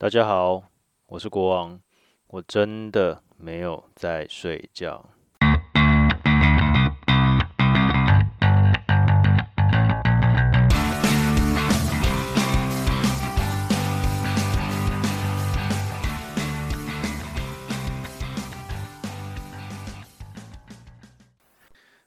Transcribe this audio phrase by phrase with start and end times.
[0.00, 0.62] 大家好，
[1.06, 1.80] 我是国王，
[2.28, 5.04] 我真的没有在睡觉。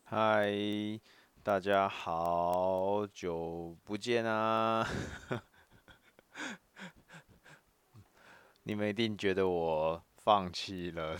[0.05, 0.49] 嗨，
[1.43, 4.87] 大家好久不见啊！
[8.63, 11.17] 你们一定觉得我放弃了，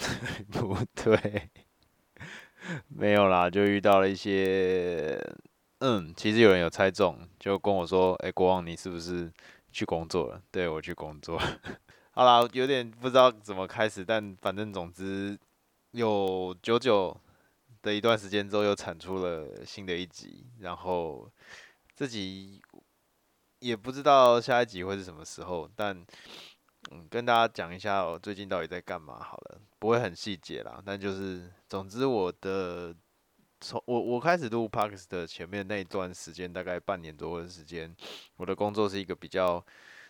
[0.51, 1.49] 对 不对？
[2.87, 5.19] 没有啦，就遇到了一些，
[5.79, 9.31] 嗯，其实有人有猜中，就跟我说：“哎，国王，你是不是
[9.71, 11.41] 去工作了？”对，我去工作。
[12.13, 15.35] 好啦，有点不知道怎么开始，但反正总之
[15.91, 17.17] 有久久
[17.81, 21.27] 的一段时间之后，又产出了新的一集，然后
[21.95, 22.61] 这集
[23.57, 26.05] 也不知道下一集会是什么时候，但。
[26.93, 32.93] 嗯，跟大家讲一下我最近到底在干嘛好了，不会很细节啦，但就是总之我的
[33.61, 37.95] 从我我开始录 Podcast 的前面那一段时间，大概半年多的时间，
[38.35, 39.65] 我的工作是一个比较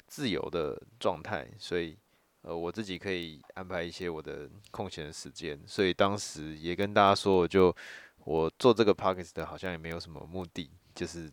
[0.08, 1.96] 自由的状态，所以
[2.42, 7.76] 呃我自己可以安排一些我的空闲的时间，所以当时也跟大家说，我就
[8.24, 11.32] 我做这个 Podcast 好像也没有什么目的，就是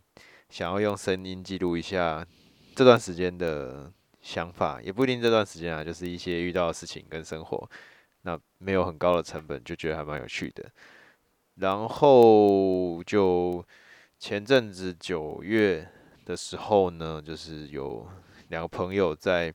[0.50, 2.27] 想要用声音记录一下
[2.75, 3.91] 这段时间的。
[4.20, 7.70] 想法也不一定这段时间啊，就是一些遇到的事情跟生活，
[8.22, 10.69] 那没有很高的成本，就觉得还蛮有趣的。
[11.55, 13.64] 然后就
[14.19, 15.88] 前阵子九月
[16.25, 18.06] 的时候呢，就是有
[18.48, 19.55] 两个朋友在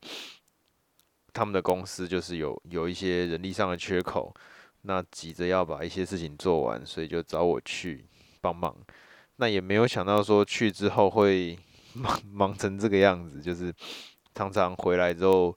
[1.33, 4.33] 他们的公司，就是有有一些人力上的缺口，
[4.83, 8.05] 那急着要把一些事情做完，所以就找我去
[8.41, 8.75] 帮忙。
[9.35, 11.59] 那也没有想到说去之后会
[11.93, 13.73] 忙忙成这个样子，就是。
[14.33, 15.55] 常常回来之后，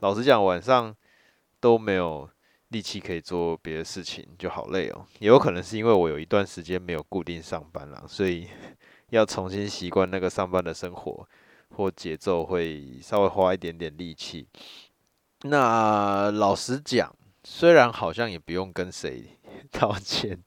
[0.00, 0.94] 老实讲，晚上
[1.60, 2.28] 都没有
[2.68, 5.06] 力气可以做别的事情，就好累哦。
[5.20, 8.48] 也有可能是因为我有一段时间没有固定上班了，所以
[9.10, 11.28] 要重新习惯那个上班的生活
[11.70, 14.46] 或节奏，会稍微花一点点力气。
[15.42, 17.14] 那老实讲，
[17.44, 19.38] 虽然好像也不用跟谁
[19.70, 20.42] 道歉，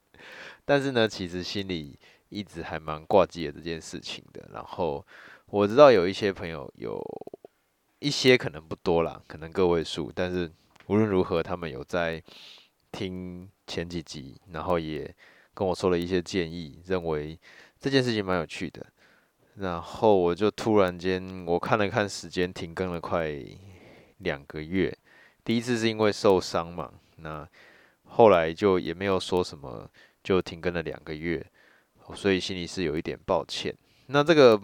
[0.66, 1.98] 但是呢，其实心里
[2.28, 4.50] 一直还蛮挂记的这件事情的。
[4.54, 5.06] 然后
[5.48, 7.02] 我知道有一些朋友有。
[8.00, 10.50] 一些可能不多啦，可能个位数，但是
[10.88, 12.22] 无论如何，他们有在
[12.92, 15.14] 听前几集，然后也
[15.54, 17.38] 跟我说了一些建议，认为
[17.80, 18.86] 这件事情蛮有趣的。
[19.56, 23.36] 然后我就突然间，我看了看时间，停更了快
[24.20, 24.98] 两个月。
[25.44, 27.46] 第一次是因为受伤嘛，那
[28.06, 29.90] 后来就也没有说什么，
[30.24, 31.46] 就停更了两个月，
[32.16, 33.76] 所以心里是有一点抱歉。
[34.08, 34.60] 那这个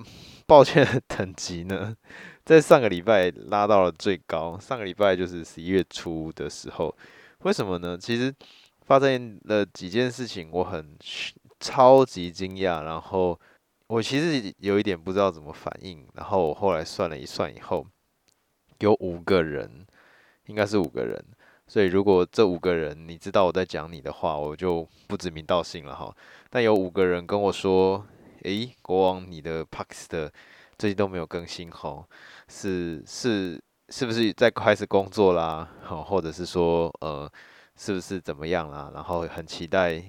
[0.47, 1.95] 抱歉的等级呢？
[2.45, 6.95] 在上个礼拜拉到了最高，上个礼拜就是十一月初的时候，
[7.39, 7.97] 为什么呢？
[7.97, 8.31] 其实
[8.83, 10.95] 发生了几件事情，我很
[11.59, 13.39] 超级惊讶，然后
[13.87, 17.83] 我其实有一点不知道怎么反应，然后我后来算了一算以后，
[18.77, 19.83] 有五个人，
[20.45, 21.19] 应该是五个人，
[21.65, 26.15] 所以如果这五个人你知道我在讲你的话，我就不指名道姓了哈。
[26.51, 28.05] 但有五个人跟我说，
[28.43, 30.31] 诶，国王，你的 Podcast 的
[30.77, 32.07] 最近都没有更新吼。
[32.47, 35.69] 是是是不是在开始工作啦？
[35.83, 37.31] 好，或者是说呃，
[37.75, 38.91] 是不是怎么样啦？
[38.93, 40.03] 然后很期待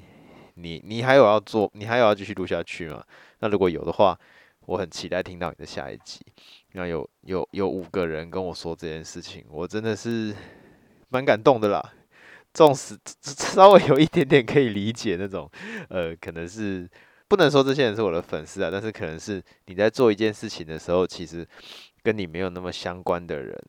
[0.55, 3.05] 你，你还有要做，你还有要继续录下去吗？
[3.41, 4.19] 那如果有的话，
[4.67, 6.21] 我很期待听到你的下一集。
[6.73, 10.35] 那有有有五个人跟我说这件事情，我真的是
[11.09, 11.93] 蛮感动的啦。
[12.55, 15.51] 纵使 稍微有一点点可以理解那种，
[15.91, 16.89] 呃，可能是
[17.29, 21.47] 不能说这些人是我的粉丝啊，但是可能是你在做一件事情的时候，其实。
[22.03, 23.61] 跟你没有那么相关的人，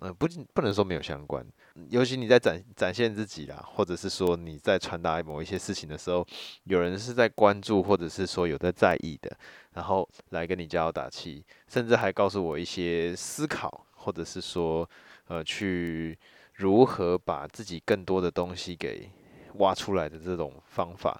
[0.00, 1.42] 呃，不不能说没有相关，
[1.88, 6.22] 尤其你在展展现自己啦，或者是说你在传达某一些事情的时候，
[6.64, 9.34] 有人是在关注，或者是说有在在意的，
[9.72, 14.86] 然后来跟你加油打气，甚至还告诉我一些思考，或者是说，
[15.28, 16.18] 呃，去
[16.56, 19.08] 如何把自己更多的东西给
[19.54, 21.18] 挖出来的这种方法，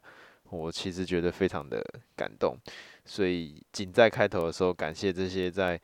[0.51, 1.85] 我其实觉得非常的
[2.17, 2.57] 感动，
[3.05, 5.81] 所以仅在开头的时候感谢这些在。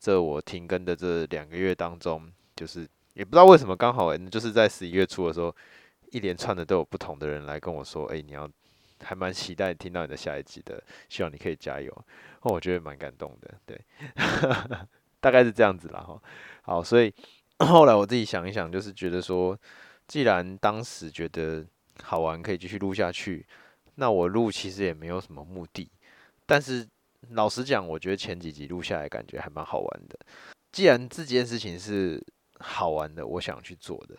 [0.00, 5.52] 这我停更的这两个月当中，就是也不知道为什么刚好就是在十一月初的时候，
[6.12, 8.48] 一连串的都有不同的人来跟我说，哎，你要
[9.02, 11.92] 还蛮期待听到你的下一集的，希望你可以加油。
[12.42, 13.76] 哦，我觉得蛮感动的，对，
[15.18, 16.22] 大概是这样子啦哈。
[16.62, 17.12] 好，所以
[17.58, 19.58] 后来我自己想一想，就是觉得说，
[20.06, 21.66] 既然当时觉得
[22.04, 23.44] 好玩，可以继续录下去，
[23.98, 25.90] 那我录其实也没有什么目的，
[26.46, 26.88] 但是。
[27.30, 30.16] 老实讲，我觉得前几集录下来感觉还蛮好玩的。
[30.70, 32.24] 既然这件事情是
[32.60, 34.16] 好玩的，我想去做的，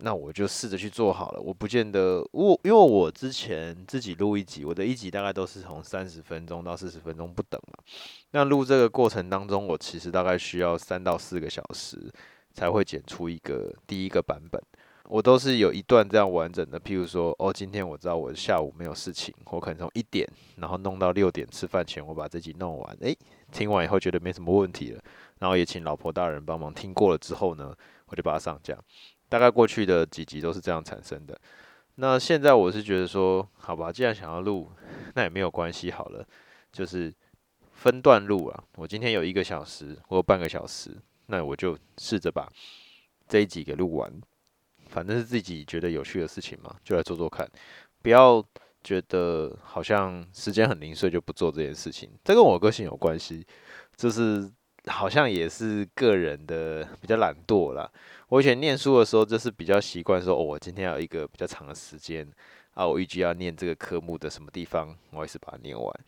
[0.00, 1.40] 那我就试着去做好了。
[1.40, 7.78] 我不见得我，因为我之前自己录一集，我的一集大概都是从三十分钟到四十分钟不等嘛。
[8.32, 12.12] 那录这个过程当中，我其实大概需要三到四个小时
[12.52, 14.60] 才会剪出一个第一个版本。
[15.08, 22.96] 我都是有一段这样完整的，譬如说，哦，今天我知道我下午没有事情，我可能从一点，然后弄到六点吃饭前，我把这集弄完。
[23.00, 23.16] 诶，
[23.52, 25.02] 听完以后觉得没什么问题了，
[25.38, 27.74] 然后也请老婆大人帮忙听过了之后呢，
[28.06, 28.76] 我就把它上架。
[29.28, 31.38] 大概过去的几集都是这样产生的。
[31.96, 34.70] 那现在我是觉得说，好吧，既然想要录，
[35.14, 36.26] 那也没有关系，好了，
[36.72, 37.12] 就是
[37.72, 38.64] 分段录啊。
[38.76, 42.48] 我今天有一个小时或半个小时，那我就试着把
[43.28, 44.12] 这一集给录完。
[44.88, 47.48] 反正是自己觉得有趣的事情嘛，就来做做看，
[48.02, 48.44] 不要
[48.82, 52.10] 觉得好像时间很零碎就不做这件事情。
[52.24, 53.44] 这跟我个性有关系，
[53.96, 54.50] 就是
[54.86, 57.90] 好像也是个人的比较懒惰啦。
[58.28, 62.28] 我以前念书的时候，就是比较习惯说，哦，我今天有一个比较长的时间
[62.74, 66.00] 啊，我预计要念这个科目的什么地方，我也是把它念完。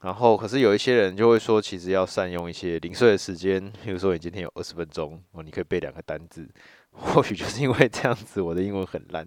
[0.00, 6.48] 然后，可是有一些人就会说，其实要善用一些零碎的时间，比如说你今天有二十分钟，哦，你可以背两个单字。
[7.14, 9.26] 或许就是因为这样子，我的英文很烂。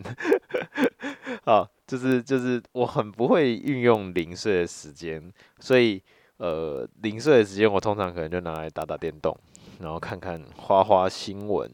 [1.45, 6.01] 好，就是就是我很不会运用零碎的时间，所以
[6.37, 9.35] 呃，零碎的时间我通常可能就拿来打打电动，
[9.79, 11.69] 然后看看花花新闻。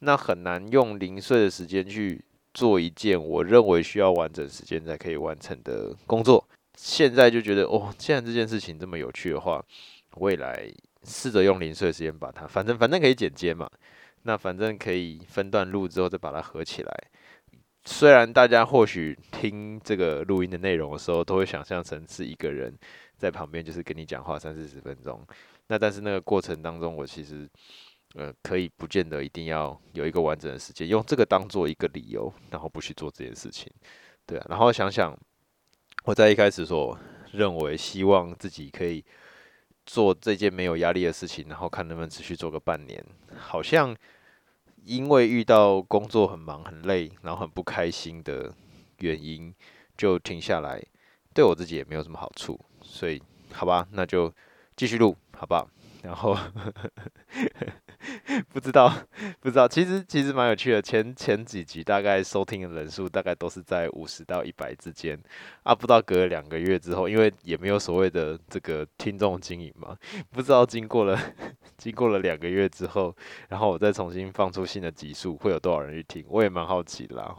[0.00, 6.46] 那很难用零碎的时间去做一件我认为需要完整时间才可以完成的工作。
[6.76, 9.64] 现在就觉得哦，既然这件事情这么有趣的话，
[10.16, 10.68] 未来
[11.04, 13.70] 试着用零碎时间把它，反正反正可以剪接嘛。
[14.22, 17.10] 那反正可以分段录之后再把它合起来。
[17.84, 22.72] 虽然大家或许听这个录音的内容的时候，都会想象成是一个人
[23.16, 25.20] 在旁边，就是跟你讲话三四十分钟。
[25.66, 27.48] 那但是那个过程当中，我其实
[28.14, 33.72] 呃可以不见得一定要有一个完整的时间，用这个当做一个理由，然后不去做这件事情。
[34.24, 35.18] 对啊，然后想想
[36.04, 36.96] 我在一开始所
[37.32, 39.04] 认为希望自己可以。
[39.84, 43.04] 做这件没有压力的事情，然后看能不能持续做个半年。
[43.36, 43.96] 好像
[44.84, 48.52] 因为遇到工作很忙很累，然后很不开心的
[48.98, 49.54] 原因，
[49.96, 50.82] 就停下来，
[51.34, 52.58] 对我自己也没有什么好处。
[52.82, 54.32] 所以，好吧，那就
[54.76, 55.68] 继续录，好不好？
[56.02, 56.36] 然后。
[58.48, 58.92] 不知道，
[59.40, 60.82] 不知道，其实其实蛮有趣的。
[60.82, 65.18] 前前几集大概收听的人数大概都是在五十到一百之间
[65.62, 65.74] 啊。
[65.74, 69.96] 不知道隔了两个月之后，因为也没有所谓的这个听众经营嘛，
[70.30, 71.18] 不知道经过了
[71.78, 73.14] 经过了两个月之后，
[73.48, 76.24] 然后我再重新放出新的集数，会有多少人去听？
[76.28, 77.34] 我也蛮好奇啦。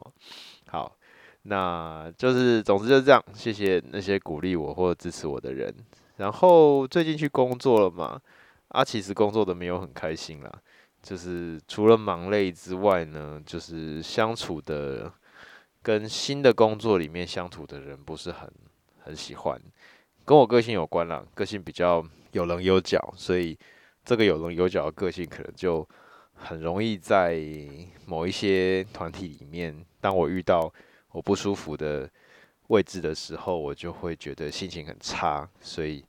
[0.68, 0.95] 好，
[1.44, 3.24] 那就是总之就是这样。
[3.33, 5.74] 谢谢那些鼓励我或支持我的人。
[6.18, 8.21] 然后最近去工作了嘛？
[8.73, 10.51] 啊，其实工作的没有很开心啦，
[11.03, 15.13] 就是除了忙累之外呢，就是相处的
[15.83, 18.51] 跟新的工作里面相处的人不是很
[18.99, 19.61] 很喜欢，
[20.25, 23.55] 跟我个性有关啦，个性比较有棱有角，所以
[24.03, 25.87] 这个有棱有角的个性可能就
[26.33, 27.39] 很容易在
[28.07, 30.73] 某一些团体里面，当我遇到
[31.11, 32.09] 我不舒服的
[32.69, 36.03] 位置的时候，我就会觉得心情很差，所以。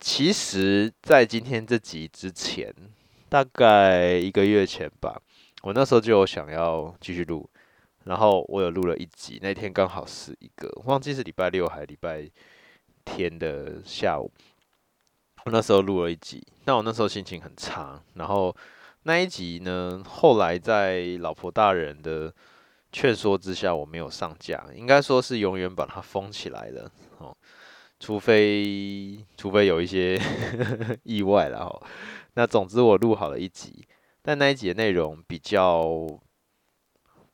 [0.00, 2.74] 其实，在今天这集之前，
[3.28, 5.20] 大概一个月前吧，
[5.62, 7.46] 我那时候就有想要继续录，
[8.04, 12.26] 然后我有录了一集，那天刚好是一个忘记是礼拜六还是礼拜
[13.04, 14.32] 天的下午，
[15.44, 18.56] 我那时候录了一集，但我那时候心情很差，然后
[19.02, 22.32] 那一集呢，后来在老婆大人的
[22.90, 26.90] 劝说之下，我没有上架，应该说是永远把它封起来了，
[28.00, 30.18] 除非除非有一些
[31.04, 31.86] 意外了哈，
[32.32, 33.86] 那总之我录好了一集，
[34.22, 35.86] 但那一集的内容比较，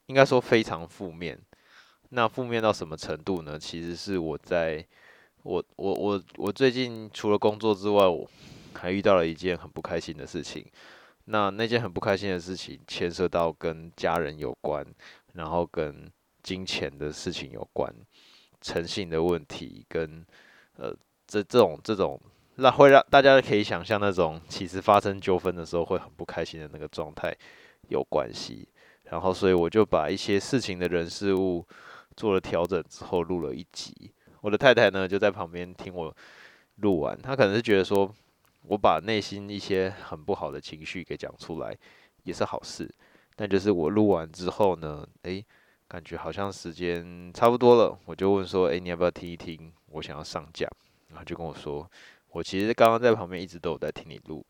[0.07, 1.39] 应该说非常负面。
[2.09, 3.57] 那负面到什么程度呢？
[3.57, 4.85] 其实是我在
[5.45, 8.29] 我我我我最近除了工作之外，我
[8.75, 10.67] 还遇到了一件很不开心的事情。
[11.27, 14.85] 那那件很不开心的事情牵涉到跟家人有关，
[15.35, 16.11] 然后跟
[16.43, 17.95] 金钱的事情有关，
[18.61, 20.27] 诚信的问题跟。
[20.77, 20.95] 呃，
[21.27, 22.21] 这这种这种，
[22.57, 27.35] 那会让大家可以想象那种其实发生纠纷的时候会很不开心的那个状态
[27.89, 28.69] 有关系。
[29.05, 31.65] 然后，所以我就把一些事情的人事物
[32.17, 34.13] 做了调整之后录了一集。
[34.41, 36.15] 我的太太呢就在旁边听我
[36.77, 38.13] 录完，她可能是觉得说
[38.63, 41.77] 我把内心一些很不好的情绪给讲出来
[42.25, 42.93] 也是好事。
[43.37, 45.45] 但就是我录完之后呢，诶，
[45.89, 49.73] 感觉好像时间差不多了，我就问说，诶，你要不要听一听？
[49.87, 50.69] 我想要上架，
[51.09, 51.89] 然后就跟我说，
[52.31, 54.45] 我其实刚刚在旁边一直都有在听你录，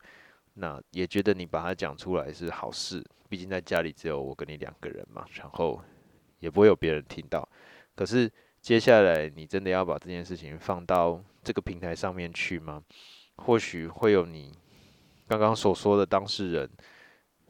[0.54, 5.80] 那也觉得你把它讲出来是好事，毕竟在家里只有我跟你两个人嘛，然后
[6.38, 7.46] 也不会有别人听到。
[7.94, 12.82] 可是接下来你真的要把这件事情放到这个平台上面去吗？
[13.36, 14.52] 或许会有你
[15.28, 16.70] 刚刚所说的当事人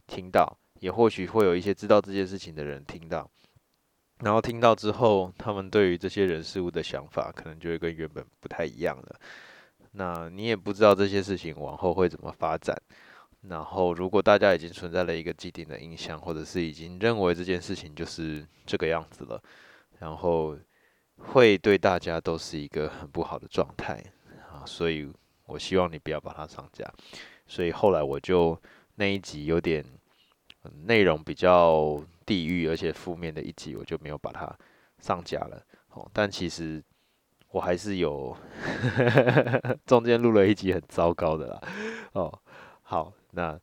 [0.08, 3.30] 听到，也或许会有一些知道这件事情的人听到。
[4.20, 9.20] 然后听到之后，他们对于这些人事物的想法，可能就会跟原本不太一样了。
[9.92, 12.74] 那你也不知道这些事情往后会怎么发展。
[13.42, 19.40] 然后，如果大家已经存在了一个既定的印象，或者是已经认为这件事情就是这个样子了，
[19.98, 20.56] 然后
[21.18, 24.02] 会对大家都是一个很不好的状态
[24.50, 24.64] 啊。
[24.64, 25.12] 所以
[25.44, 26.90] 我希望你不要把它上架。
[27.46, 28.58] 所以后来我就
[28.94, 29.84] 那一集有点
[30.84, 32.02] 内容比较。
[32.26, 34.52] 地狱而且负面的一集，我就没有把它
[34.98, 35.62] 上架了。
[35.90, 36.82] 哦，但其实
[37.50, 38.36] 我还是有
[39.86, 41.62] 中间录了一集很糟糕的啦。
[42.12, 42.38] 哦，
[42.82, 43.58] 好，那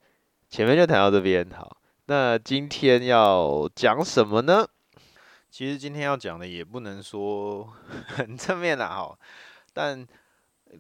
[0.50, 1.48] 前面就谈到这边。
[1.52, 4.68] 好，那今天要讲什么呢？
[5.52, 7.72] 其实今天要讲的也不能说
[8.08, 9.20] 很正面啦，哈，
[9.74, 10.08] 但。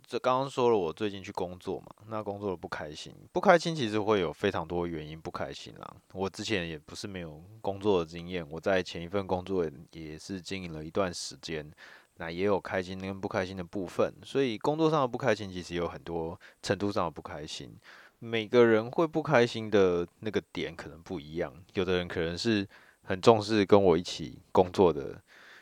[0.07, 5.95] 这刚刚说了，我最近去工作嘛，那工作的不开心，不开心其实会有非常多原因不开心啦。
[6.13, 11.71] 我之前也不是没有工作的经验，我在前一份工作也是经营了一段时间，
[12.15, 14.12] 那也有开心跟不开心的部分。
[14.23, 17.75] 所以工作上的不开心其实有很多程度上的不开心，
[18.17, 21.53] 每个人会不开心的那个点可能不一样。
[21.73, 22.67] 有的人可能是
[23.03, 25.21] 很重视跟我一起工作的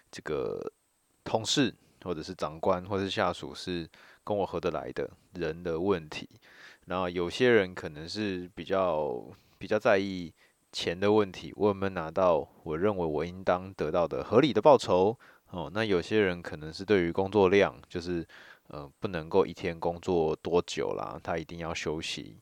[0.09, 0.71] 这个
[1.23, 1.73] 同事，
[2.03, 3.89] 或者是长官，或者是下属是。
[4.23, 6.29] 跟我合得来的人的问题，
[6.85, 9.23] 然后有些人可能是比较
[9.57, 10.31] 比较在意
[10.71, 15.17] 钱的问题，我有没有拿到我认为我应当得到的合理的报酬？
[15.49, 18.25] 哦，那有些人可能是对于工作量，就是
[18.67, 22.37] 呃不能够一天工作多久啦，他一定要休息。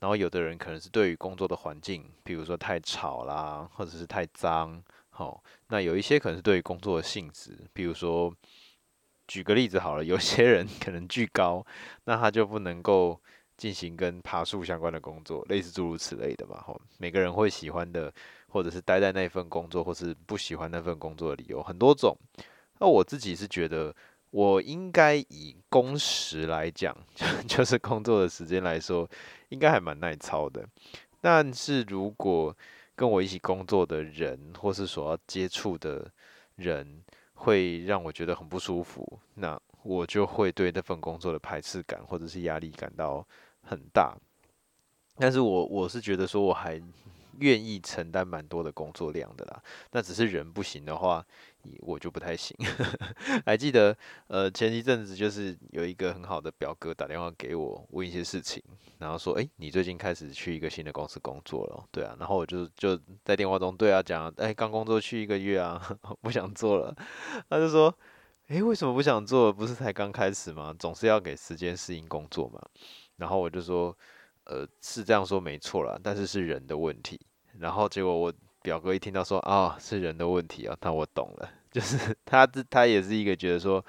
[0.00, 4.82] 然后有的人可能是对于工作的环境，比如说太吵啦，或者是太脏。
[5.10, 8.34] 好，哦，那有一些可能是对于工作的性质，比如说。
[9.30, 11.64] 举个例子好了，有些人可能巨高，
[12.02, 13.16] 那他就不能够
[13.56, 16.60] 进行跟爬树相关的工作，类似诸如此类的嘛。
[16.66, 18.12] 吼，每个人会喜欢的，
[18.48, 22.12] 或者是待在那份工作，或是不喜欢那份工作的理由很多种。
[22.80, 23.94] 那我自己是觉得，
[24.32, 26.92] 我应该以工时来讲，
[27.46, 29.08] 就是工作的时间来说，
[29.50, 30.66] 应该还蛮耐操的。
[31.20, 32.52] 但是如果
[32.96, 36.10] 跟我一起工作的人，或是所要接触的
[36.56, 37.00] 人，
[37.40, 43.26] 会让我觉得很不舒服，那我就会对那份工作的排斥感或者是压力感到
[43.62, 44.14] 很大。
[45.16, 46.80] 但是我我是觉得说我还
[47.40, 49.62] 愿意承担蛮多的工作量的啦。
[49.92, 51.24] 那只是人不行的话，
[51.80, 52.56] 我就不太行。
[53.44, 53.96] 还记得
[54.28, 58.62] 呃前一阵子就是有一个很好的表哥打电话给我问一些事情，
[58.98, 65.80] 然后说诶，你最近开始去一个新的公司工作了，对啊，然后我就就在电话中对他讲，诶，刚工作去一个月啊，
[66.22, 66.94] 不想做了。
[67.48, 67.94] 他就说
[68.48, 69.52] 诶，为什么不想做？
[69.52, 70.74] 不是才刚开始吗？
[70.78, 72.60] 总是要给时间适应工作嘛。
[73.16, 73.96] 然后我就说
[74.44, 77.20] 呃是这样说没错啦，但是是人的问题。
[77.60, 83.84] 然后结果我表哥一听到说啊、哦、是人的问题啊，那我懂了， 就是他他也是一个觉得说，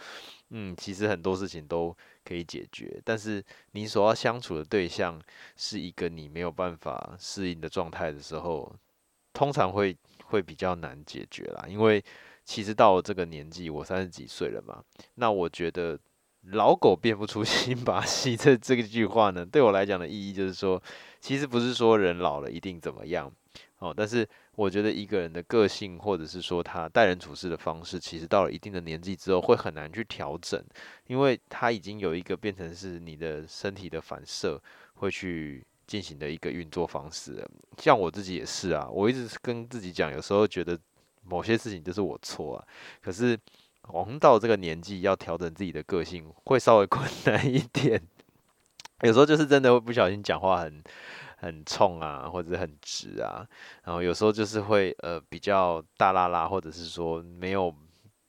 [0.50, 5.20] 嗯，其实很多事情都可以解决，但是你所要相处的对象
[5.56, 8.74] 是一个你没有办法适应的状态的时候，
[9.34, 11.66] 通常会会比较难解决啦。
[11.68, 12.04] 因为
[12.46, 14.84] 其实到了这个年纪，我三十几岁了嘛，
[15.16, 16.00] 那我觉得
[16.52, 20.82] 老狗变不出 新把戏这这个句话呢，对我来讲的意义就是说，
[21.20, 23.32] 其实不是说人老了一定怎么样。
[23.82, 30.64] 哦，但是我觉得一个人的个性，或者是说他待人处事的方式，其实到了一定的年纪之后，会很难去调整，
[31.08, 34.62] 因为他已经有一个变成是你的身体的反射，
[34.94, 37.44] 会去进行的一个运作方式。
[37.80, 40.78] 像我自己也是啊，我一直跟自己讲，有时候觉得
[41.24, 42.68] 某些事情就是我错啊，
[43.02, 43.36] 可是
[43.88, 48.00] 我们到这个年纪要调整自己的个性，会稍微 困难一点。
[49.02, 50.84] 有时候就是真的会不小心讲话很。
[51.42, 53.44] 很冲啊，或者很直啊，
[53.84, 57.74] 然后有时候就是会呃比较大拉拉，或者是说没有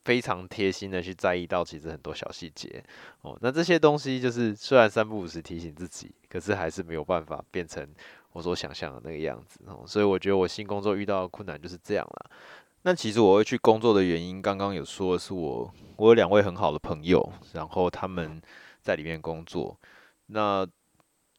[0.03, 2.83] 非常贴心的去在意到其实很多小细节
[3.21, 3.37] 哦。
[3.43, 7.87] 那这些东西就是虽然三不五时提醒自己，可是还是没有办法变成
[8.33, 9.85] 我所想象的那个样子哦。
[9.87, 12.31] 所以我觉得我新工作遇到的困难就是这样啦。
[12.85, 18.41] 那其实我会去工作的原因，刚刚有说是我我有两位很好的朋友，然后他们
[18.81, 19.79] 在里面工作，
[20.29, 20.67] 那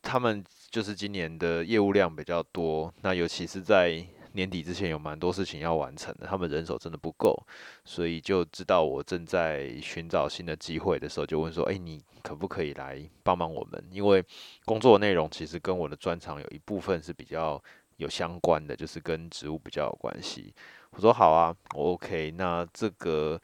[0.03, 0.45] 他们。
[0.73, 7.39] 就是今年的业务量比较多，那尤其是在年底之前有蛮多事情要完成的，他们人手真的不够，
[7.85, 14.25] 所以就知道我正在寻找新的机会的时候，就问说：“哎，你可不可以来帮忙我们？”因为
[14.65, 17.63] 工作内容其实跟我的专长有一部分是比较
[17.97, 20.51] 有相关的，就是跟植物比较有关系。
[20.89, 22.31] 我说好啊，我 OK。
[22.31, 23.39] 那这个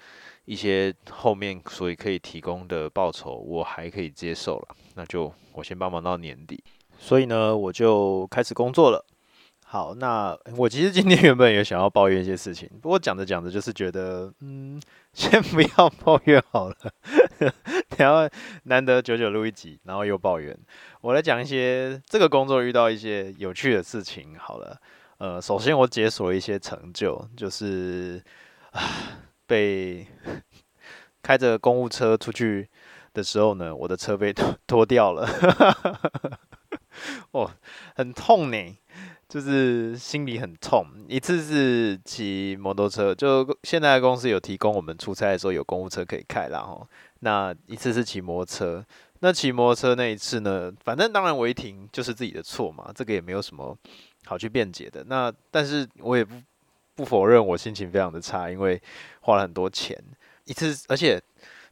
[0.45, 4.75] 一些后面所以可以提供的报酬，我还可以接受了。
[4.95, 6.63] 那就我先帮忙到年底。
[6.99, 9.03] 所以呢，我就开始工作了。
[9.65, 14.81] 好，那我其实今天原本也想要抱怨一些事情，不过讲着讲着就是觉得，嗯，
[15.13, 16.75] 先不要抱怨好了。
[17.97, 18.27] 然后
[18.63, 20.57] 难得九九录一集，然后又抱怨。
[21.01, 24.75] 我来讲一些这个工作遇到一些有趣的事情好了。
[25.19, 28.23] 呃，首先我解锁了一些成就，就是
[28.71, 28.81] 啊，
[29.45, 30.07] 被
[31.21, 32.67] 开着公务车出去
[33.13, 35.27] 的时候呢，我的车被拖拖掉了，
[37.31, 37.51] 哦，
[37.95, 38.77] 很痛呢，
[39.27, 40.85] 就是心里很痛。
[41.07, 46.85] 一次是骑摩托车，就现在公司有提供我们出差的时候有公务车可以开啦齁。
[47.19, 48.85] 那一次是骑摩托车，
[49.19, 53.77] 那骑摩托车那一次呢，反正当然违停就是自己的错嘛，这个也没有什么。
[54.25, 56.35] 好去辩解的，那但是我也不
[56.93, 58.79] 不否认我心情非常的差，因为
[59.21, 59.97] 花了很多钱
[60.43, 61.19] 一次，而且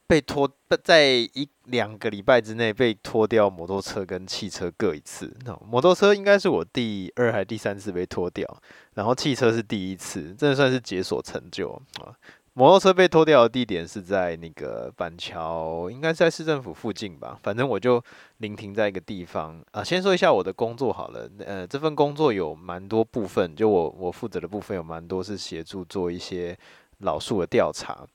[0.07, 0.49] 被拖
[0.83, 8.47] 在一两个礼拜之内被拖掉摩托车跟汽车各一次，那摩托车应该是我第二还第三次被拖掉，
[8.93, 12.15] 然后汽车是第一次，这算是解锁成就啊。
[12.53, 17.37] 摩托车被拖掉的地点是在那个板桥，应该是在市政府附近吧。
[17.43, 18.03] 反正我就
[18.37, 19.83] 临停在一个地方啊。
[19.83, 26.57] 先说一下我的工作好了，呃，这份工作有蛮多部分，就我我负责的部分有蛮多是协助做一些
[26.99, 28.07] 老树的调查。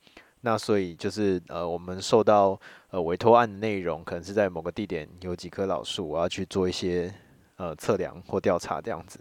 [0.42, 2.58] 那所以就是呃，我们受到
[2.90, 7.12] 呃委托案的内容，可能是在某个地点有几棵老树，我要去做一些
[7.56, 9.20] 呃测量或调查这样子。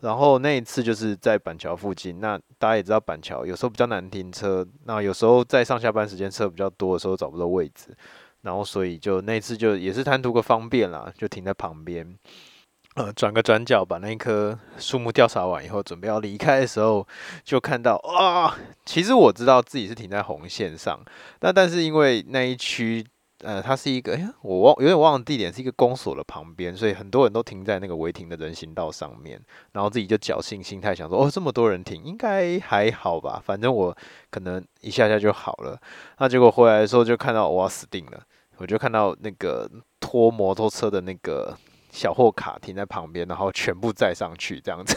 [0.00, 7.96] 然后那一次就是在板桥附近，那大家也知道板桥有时候比较难停车，那有时候在上下班时间车比较多的时候找不到位置，
[8.42, 12.14] 然后所以就那次就也是贪图个方便啦，就停在旁边，
[12.96, 17.06] 呃，转个转角把那一棵树木调查完以后，准备要离开的时候，
[17.44, 21.00] 就看到啊，其实我知道自己是停在红线上，
[21.40, 23.06] 那但是因为那一区。
[23.44, 29.38] 呃，它是一个，哎，我忘有点忘了地点，是一个公所的旁边，所以很多人都停在那个违停的人行道上面，
[29.72, 33.94] 然后自己就侥幸心态想说，哦，这么多人停，应该还好吧，反正我
[34.30, 35.78] 可能一下下就好了。
[36.16, 38.22] 那结果回来的时候就看到，我死定了，
[38.56, 39.70] 我就看到那个
[40.00, 41.54] 拖摩托车的那个。
[41.96, 44.94] 小货卡停在旁边，然后全部载上去这样子，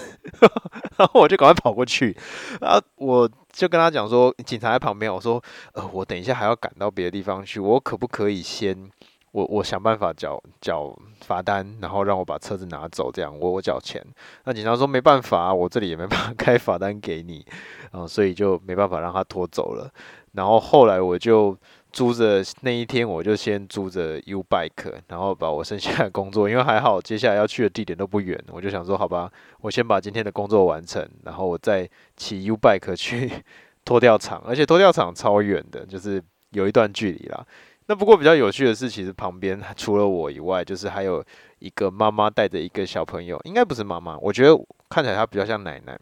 [0.97, 2.13] 然后我就赶快跑过去，
[2.59, 8.91] 然后我就跟他讲说，警察在旁边，我说，呃，我等一下还要赶到别的地方去，我可不可以先，
[9.31, 14.05] 我我想办法缴缴罚单，然后让我把车子拿走，这样我我缴钱。
[14.43, 17.45] 那警察说没办法，我这里也没办法 开罚单给你，
[17.93, 19.89] 然后所以就没办法让他拖走了。
[20.33, 21.57] 然后后来我就。
[21.91, 33.31] 租着那一天，我就先租着 U bike，然后把我剩下的工作，因为还好接下来要去的地点都不远，我就想说，好吧，我先把今天的工作完成，然后我再骑 U bike 去
[33.83, 36.21] 拖吊场，而且拖吊场超远的，就是
[36.51, 37.43] 有一段距离啦。
[37.87, 41.25] 那不过比较有趣的是，其实旁边除了我以外，就是还有
[41.57, 44.55] 一个妈妈带着一个小朋友，应该不是妈妈，我觉得
[44.89, 45.99] 看起来她比较像奶奶，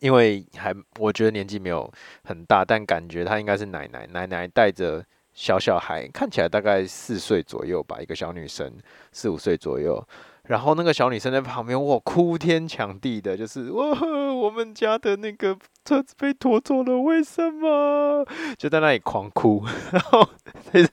[0.00, 1.88] 因为还我觉得年纪没有
[2.24, 5.04] 很大，但感觉她应该是奶奶，奶奶带着。
[5.38, 8.76] 小小孩看起来大概四岁左右吧，一个小女生，
[9.12, 10.04] 四五岁左右。
[10.46, 13.84] 然后那个小女生在旁边，哇，哭天抢地的，就是哇，
[14.34, 18.26] 我们家的那个车子被拖走了，为什么？
[18.58, 19.64] 就在那里狂哭。
[19.90, 20.28] 然后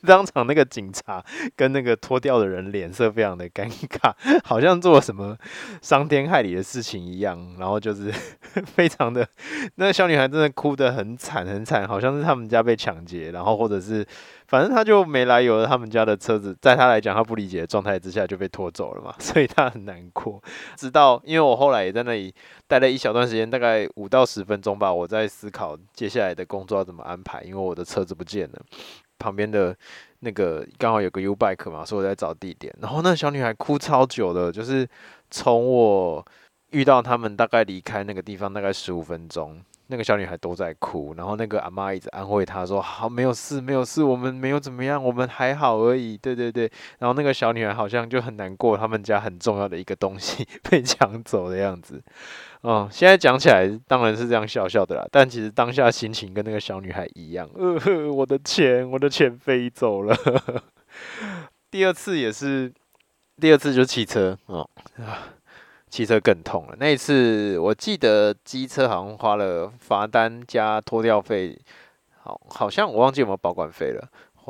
[0.05, 1.23] 当场那个警察
[1.55, 5.37] 跟那个脱掉的人脸色非常的尴尬，好像做了什么
[5.81, 7.55] 伤天害理的事情一样。
[7.59, 8.09] 然后就是
[8.75, 9.27] 非常的，
[9.75, 14.05] 那个小女孩真的哭得很惨很惨，好像是他们家被抢劫，然后或者是。
[14.47, 20.39] 反正他就没来由的，他们家的车子，在他来讲，他不理解的状态之下就被拖走了嘛， 所以他很难过。
[20.75, 22.31] 直到因为我后来也在那里
[22.67, 28.61] 待了一小段时间，大概五到十分钟吧，我在思考接下来的工作要怎么安排，因为我的车子不见了，
[29.17, 29.75] 旁边的
[30.19, 32.75] 那个刚好有个 U bike 嘛，所以我在找地点。
[32.81, 34.87] 然后那小女孩哭超久的，就是
[35.31, 36.25] 从我
[36.71, 39.61] 遇到他们大概离开那个地方大概十五分钟。
[39.87, 52.01] 那个小女孩都在哭，然后那个阿妈一直安慰她说：“好，没有事，没有事，我们没有怎么样，我们还好而已。”对对对，然后那个小女孩好像就很难过，他们家很重要的一个东西 被抢走的样子。
[52.61, 57.47] 哦，现在讲起来当然是这样笑笑的啦，但其实当下心情跟那个小女孩一样。
[57.53, 60.15] 呃，我的钱，我的钱飞走了。
[61.69, 62.73] 第二次也是，
[63.39, 64.67] 第二次就汽车哦
[64.97, 65.35] 啊。
[65.95, 66.75] 汽车更痛了。
[66.77, 71.57] 那一次我记得机车好像花了罚单加拖吊费，
[72.21, 74.05] 好，好像我忘记有没有保管费了。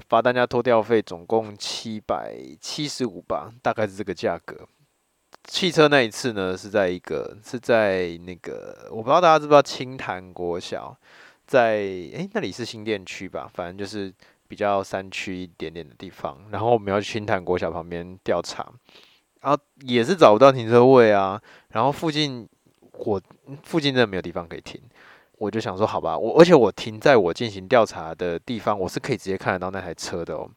[0.09, 4.67] 罚单加拖吊费总共七百七十五吧，大概是这个价格。
[5.43, 10.97] 汽车那一次呢，是在一个是在那个我不知道大家知不知道青潭国小，
[11.45, 14.11] 在诶、那里是新店区吧，反正就是
[14.47, 16.39] 比较山区一点点的地方。
[16.49, 18.67] 然后我们要去青潭国小旁边调查，
[19.45, 21.39] 然后也是找不到停车位啊。
[21.69, 22.47] 然后附近
[22.93, 23.21] 我
[23.63, 24.81] 附近真的没有地方可以停，
[25.37, 30.49] 我就想说好吧，我而且我停在我进行调查的地方，我是可以直接看得到那台车的哦，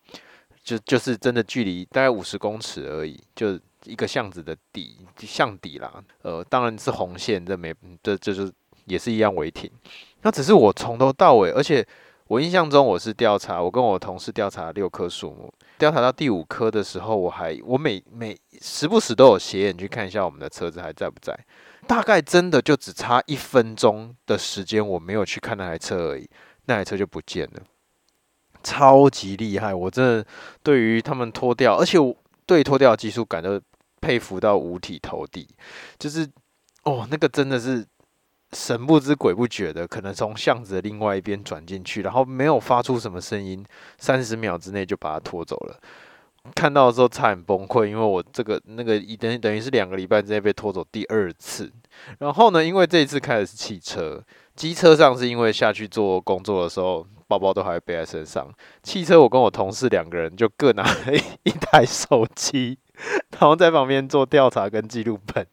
[0.65, 3.59] 就就是真的距离大概五十公尺而已，就。
[3.85, 7.73] 一个巷子的底，巷底啦，呃，当然是红线，这没，
[8.03, 8.53] 这这就是
[8.87, 9.71] 也是一样违停。
[10.23, 11.87] 那只是我从头到尾，而且
[12.27, 21.39] 我印象中我是调查，我跟我同事调查六棵树木，调查到第五棵的时候，我还我每每时不时都有斜眼去看一下我们的车子还在不在。
[21.87, 26.29] 大概真的就只差一分钟的时间，我没有去看那台车而已，
[26.67, 27.63] 那台车就不见了，
[28.63, 29.73] 超级厉害！
[29.75, 30.27] 我真的
[30.63, 32.15] 对于他们脱掉，而且我
[32.45, 33.61] 对拖吊技术感到。
[34.01, 35.49] 佩服到五体投地，
[35.99, 36.25] 就是
[36.85, 37.85] 哦，那个真的是
[38.53, 43.65] 神不知鬼不觉的，可能从巷子的另外一边转进去，然后没有发出什么声音，
[43.99, 45.79] 三十秒之内就把它拖走了。
[46.55, 51.71] 看到的时候差点崩溃，因为我这个那个一等等于是两个礼拜之内被拖走第二次。
[52.21, 54.25] 然后呢，因为这一次开的是汽车，
[54.57, 58.49] 机车上是因为下去做工作的时候，包包都还背在身上。
[58.83, 62.79] 汽车我跟我同事两个人就各拿了一台手机。
[63.31, 65.47] 然后在旁边做调查跟记录本，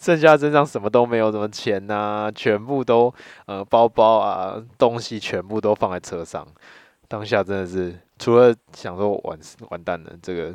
[0.00, 3.12] 剩下身上什么都没有，什么钱呐、全部都
[3.46, 6.46] 呃包包啊东西全部都放在车上。
[7.08, 9.38] 当下真的是除了想说完
[9.70, 10.54] 完蛋了，这个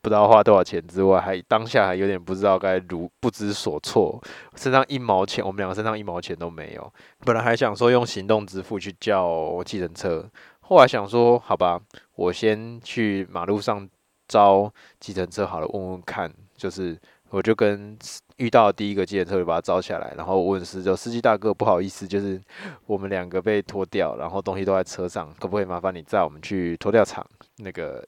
[0.00, 4.22] 不知道花多少钱之外，还当下还有点不知道该如不知所措，
[4.54, 6.92] 身上一毛钱，我们两个身上一毛钱都没有。
[7.24, 10.24] 本来还想说用行动支付去叫计程车，
[10.60, 11.80] 后来想说好吧，
[12.14, 13.88] 我先去马路上。
[14.28, 16.98] 招计程车好了，问问看，就是
[17.30, 17.98] 我就跟
[18.36, 22.40] 遇到第一个计程车就把他招下来，然后问司机司机大哥，不好意思，就是
[22.86, 27.26] 我们两个被拖掉，然后东西都在车上，可不可以麻烦你载我们去拖吊场？
[27.58, 28.06] 那个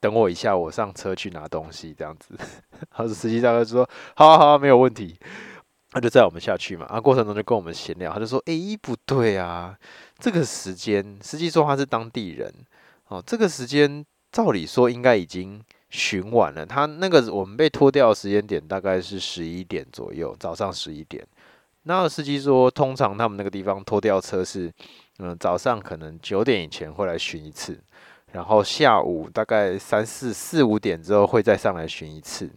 [0.00, 2.34] 等我一下，我上车去拿东西，这样子。
[2.96, 5.18] 然后司机大哥就说：好啊好啊，没有问题。
[5.90, 9.78] 他就载我们下去嘛，啊，过程中就跟我们闲聊，他就说：哎，不对啊，
[10.18, 12.52] 这个时间，司机说他是当地人，
[13.08, 14.04] 哦，这个时间。
[14.34, 21.24] 照理说应该已经巡完了，他那个我们被拖掉的时间点大概是十一点左右，早上十一点。
[21.84, 24.72] 那司机说，通常他们那个地方拖掉车是，
[25.20, 27.78] 嗯，早上可能九点以前会来巡一次，
[28.32, 32.50] 然后下午大概三四四五点之后会再上来巡一次。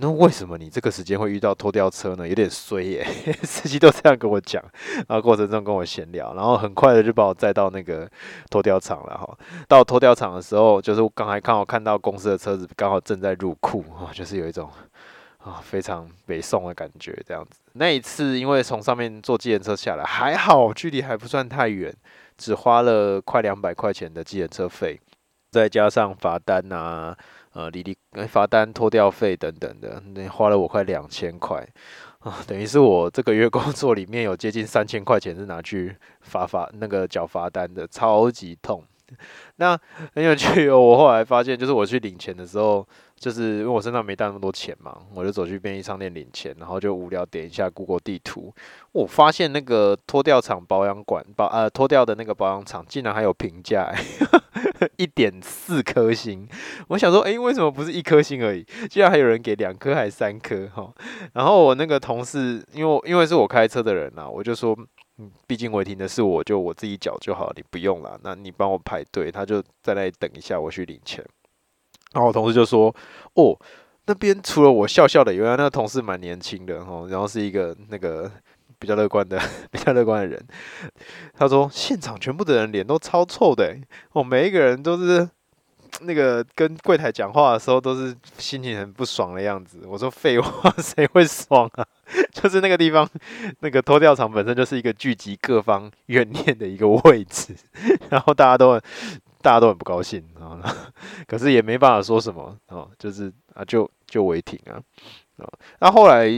[0.00, 2.26] 那为什么你这个时间会遇到拖吊车呢？
[2.26, 3.04] 有点衰耶，
[3.44, 4.62] 司机都这样跟我讲，
[5.06, 8.10] 然后过程中跟我闲聊，然后很快的就把我载到那个
[8.50, 9.38] 拖吊场了哈。
[9.68, 14.70] 到拖吊场的时候，就是刚才刚好看到公司的车子刚好正在入库啊，就是有一种
[15.38, 17.60] 啊非常北宋的感觉这样子。
[17.74, 21.94] 那一次因为从上面坐计程车下来，还好距离还不算太远，
[22.38, 24.98] 只花了快两百块钱的计程车费，
[25.50, 27.16] 再加上罚单啊。
[27.52, 31.66] 呃，离离罚单、拖掉费等等的，那花了我快两千块
[32.20, 38.84] 啊，等于是我这个月工作里面有接近三千块钱是拿去罚罚那个缴罚单的，超级痛。
[39.56, 39.76] 那
[40.14, 42.86] 很有趣哦，我后来发现，就是我去领钱的时候，
[43.20, 48.52] 就是因为我身上没带那么多钱嘛，我就走去便利商店领钱，然后就无聊点一下 Google 地图，
[48.90, 53.92] 我发现那个拖吊厂保养馆保呃拖吊的那个保养厂竟然还有评价。
[54.96, 56.48] 一点四颗星，
[56.88, 58.64] 我想说，诶、为什么不是一颗星而已？
[58.88, 60.66] 竟然还有人给两颗还是三颗？
[60.68, 60.90] 哈，
[61.34, 64.74] 然后我那个同事，因为因为是我开车的人呐，我就说，
[65.18, 71.22] 嗯，毕竟违停的是我，就我自己缴就好，你不用了，那你帮我排队，他就在那里等一下，我去领钱。
[72.12, 72.94] 然后我同事就说，
[73.34, 73.58] 哦，
[74.06, 78.30] 那边除了我笑笑的，以外那个同事蛮年轻的哈，然后是一个那个。
[78.80, 79.38] 比较乐观的，
[79.70, 80.42] 比较乐观的人，
[81.36, 83.76] 他说现场全部的人脸都超臭的，
[84.12, 85.28] 哦，每一个人都是
[86.00, 89.82] 那个跟柜台讲话的时候都是心情很不爽的样子。
[89.86, 91.84] 我说废话， 谁会爽啊？
[92.32, 93.06] 就是那个地方，
[93.60, 97.54] 那个脱掉场本身就是一个聚集各方怨念的一个位置，
[98.08, 98.82] 然后大家都很
[99.42, 100.64] 大家都很不高兴，然后呢，
[101.26, 104.80] 可是也没办法说什么啊，就是啊，就就违停啊，
[105.38, 105.48] 啊，
[105.80, 106.28] 那后来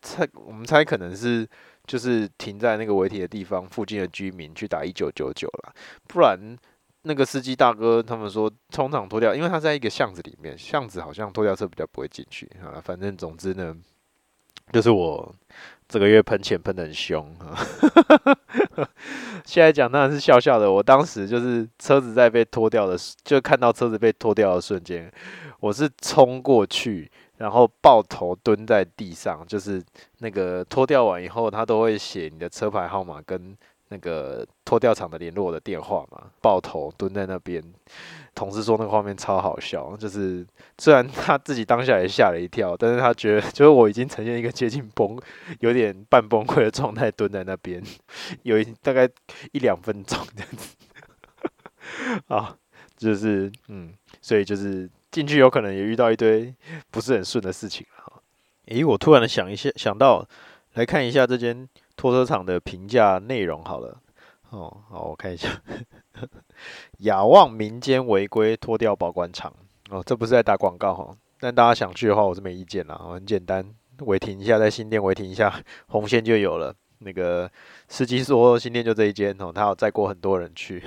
[0.00, 1.48] 猜我们猜可能是。
[1.84, 5.74] 就是停在那个违停的地方，附近的居民去打一九九九了，
[6.06, 6.38] 不然
[7.02, 12.80] 那个司机大哥他们说通常拖掉，因为他在一个巷子里面，巷子好像拖吊车比较不会进去啊。
[12.80, 13.76] 反正总之呢，
[14.72, 15.34] 就是我
[15.92, 17.30] 这个月喷钱喷得很凶。
[19.44, 25.12] 现在讲当然是笑笑的，我当时就是车子在被拖掉的，就看到车子被拖掉的瞬间，
[25.60, 27.10] 我是冲过去。
[27.38, 29.82] 然后抱头蹲在地上，就是
[30.20, 33.56] 那个拖掉完以后，他都会写你的车牌号码跟
[33.92, 36.30] 那个拖吊厂的联络的电话嘛。
[36.40, 37.62] 抱头蹲在那边，
[38.34, 40.46] 同事说那个画面超好笑，就是
[40.78, 45.18] 虽然他自己当下也吓了一跳，但是他觉得 就是我已经呈现一个接近崩、
[45.60, 47.82] 有点半崩溃的状态，蹲在那边
[48.42, 49.08] 有一大概
[49.52, 50.76] 一两分钟这样子。
[52.28, 52.56] 啊，
[52.96, 54.88] 就是嗯，所以就是。
[55.12, 56.54] 进去有可能也遇到一堆
[56.90, 58.10] 不是很顺的事情哈。
[58.68, 60.26] 诶，我突然的想一下，想到
[60.72, 61.68] 来看一下这间
[62.02, 63.96] 拖车厂的评价内容好了。
[64.50, 65.48] 哦，好，我看一下。
[66.98, 69.54] 雅望民间违规拖吊保管厂。
[69.88, 73.00] 哦，这不是在打广告哈，但大家想去的话，我是没意见啦。
[73.12, 73.64] 很简单，
[74.00, 76.74] 违停一下，在新店违停一下， 红线就有了。
[76.98, 77.48] 那个
[77.86, 80.82] 司机说新店就这一间哦，他有载过很多人去。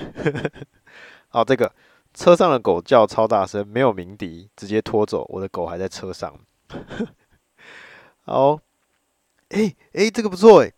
[1.29, 1.71] 好，这个。
[2.13, 5.25] 车上的狗叫超大声，没有鸣笛，直接拖走。
[5.29, 6.37] 我的狗还在车上。
[8.25, 8.55] 好，
[9.49, 10.71] 哎、欸、哎、欸，这个不错哎。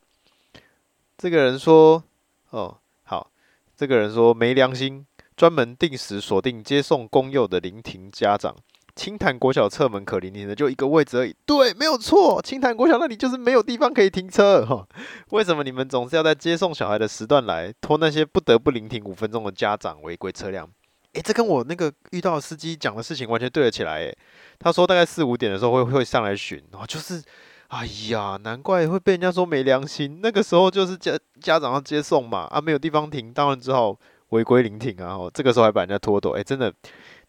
[1.17, 2.03] 这个人说，
[2.51, 3.31] 哦，好，
[3.75, 8.55] 这个人说没良心，专门定时锁定接送公幼的临停家长。
[8.95, 11.35] 清潭国小侧门可临停的就一个位置而已。
[11.45, 14.65] 对，没有错，清潭国小那里就是没有地方可以停车。
[14.65, 14.87] 哈，
[15.29, 20.67] 为什么你们总是要在接送小孩的时段来拖那些不得不临停五分钟的家长违规车辆？
[21.13, 23.99] 诶，这跟我那个遇到的司机讲的事情完全对得起来。
[23.99, 24.17] 诶，
[24.59, 27.23] 他说大概四五点的时候会会上来巡，然后就是，
[27.67, 30.19] 哎呀，难怪会被人家说没良心。
[30.23, 33.97] 那个时候就是家家长要接送嘛，啊，没有地方停，当然只好
[34.29, 35.17] 违规临停啊。
[35.33, 36.73] 这个时候还把人家拖走，诶，真的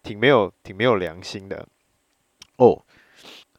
[0.03, 1.66] 挺没有挺没有良心的。
[2.57, 2.85] 哦，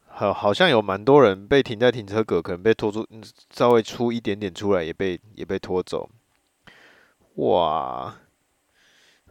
[0.06, 3.06] 好，好像有蛮多人被停在停车格，可能被拖出
[3.50, 6.08] 稍微出一点点出来，也被也被拖走。
[7.34, 8.16] 哇！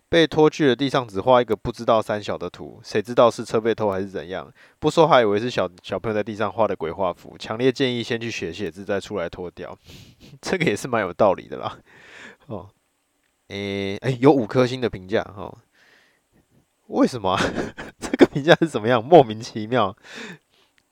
[0.09, 4.51] 被拖去了地上，只画一个不知道三小的图，谁知道是车被偷还是怎样？
[4.79, 7.35] 不说还以为是小小朋友在地上画的鬼画符。
[7.37, 9.77] 强烈建议先去学写字，再出来拖掉。
[10.41, 11.77] 这个也是蛮有道理的啦。
[12.47, 12.69] 哦，
[13.49, 15.55] 诶、诶、有五颗星的评价哦。
[16.87, 17.37] 为什么、
[18.01, 19.03] 这个评价是怎么样？
[19.03, 19.95] 莫名其妙。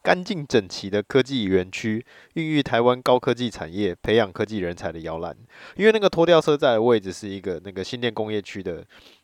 [0.07, 5.35] 干净整齐的科技园区，孕育台湾高科技产业、培养科技人才的摇篮。
[5.75, 8.81] 因为那个拖吊车在的位置是一个那个新店工业区的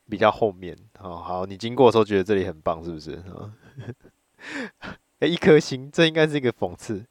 [0.09, 0.77] 比较后面。
[0.99, 3.13] 好好，你经过的时候觉得这里很棒，是不是？
[3.13, 3.55] 啊，
[5.19, 7.05] 哎，一颗星，这应该是一个讽刺。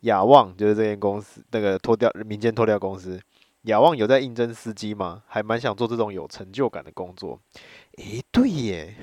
[0.00, 3.20] 雅望就是这间公司，那个拖吊民间拖吊公司。
[3.64, 5.22] 雅望有在应征司机吗？
[5.26, 7.38] 还蛮想做这种有成就感的工作。
[7.98, 8.94] 诶，对耶，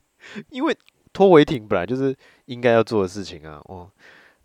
[0.48, 0.74] 因为。
[1.16, 2.12] 拖违停本来就是
[2.46, 3.90] 应该要做的事情啊，哦，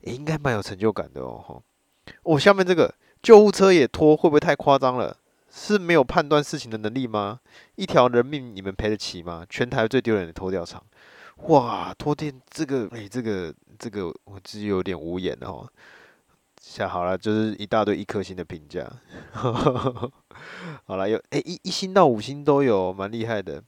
[0.04, 1.64] 欸、应该蛮有成就感的哦，哦，
[2.24, 5.18] 哦，下面这个救护车也拖，会不会太夸张了？
[5.52, 7.40] 是没有判断事情的能力吗？
[7.76, 9.46] 一条人命你们赔得起吗？
[9.50, 10.84] 全台最丢脸的拖吊厂，
[11.48, 15.68] 哇，拖电这个，哎、这个这个我自己有点无言哦。
[16.62, 18.86] 下好了，就是一大堆一颗星的评价，
[19.32, 23.64] 好了，有哎、一一星到五星都有，蛮厉害的。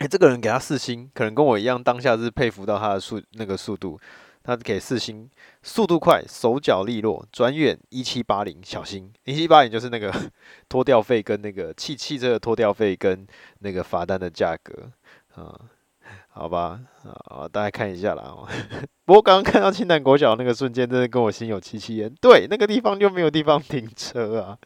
[0.00, 4.00] 哎，这个人给他四星，可能跟我一样，当下是佩服到他的速那个速度，
[4.42, 5.28] 他给四星，
[5.62, 10.10] 速度快，手脚利落，转眼一七八零，小心一七八零就是那个
[10.70, 13.26] 拖吊费跟那个汽汽车的拖吊费跟
[13.58, 14.90] 那个罚单的价格
[15.34, 15.54] 啊，
[16.30, 16.80] 好吧，
[17.26, 18.34] 啊，大家看一下啦。
[19.04, 22.10] 不过刚刚看到清潭国小那个瞬间，真的跟我心有戚戚焉。
[22.22, 24.56] 对，那个地方就没有地方停车啊，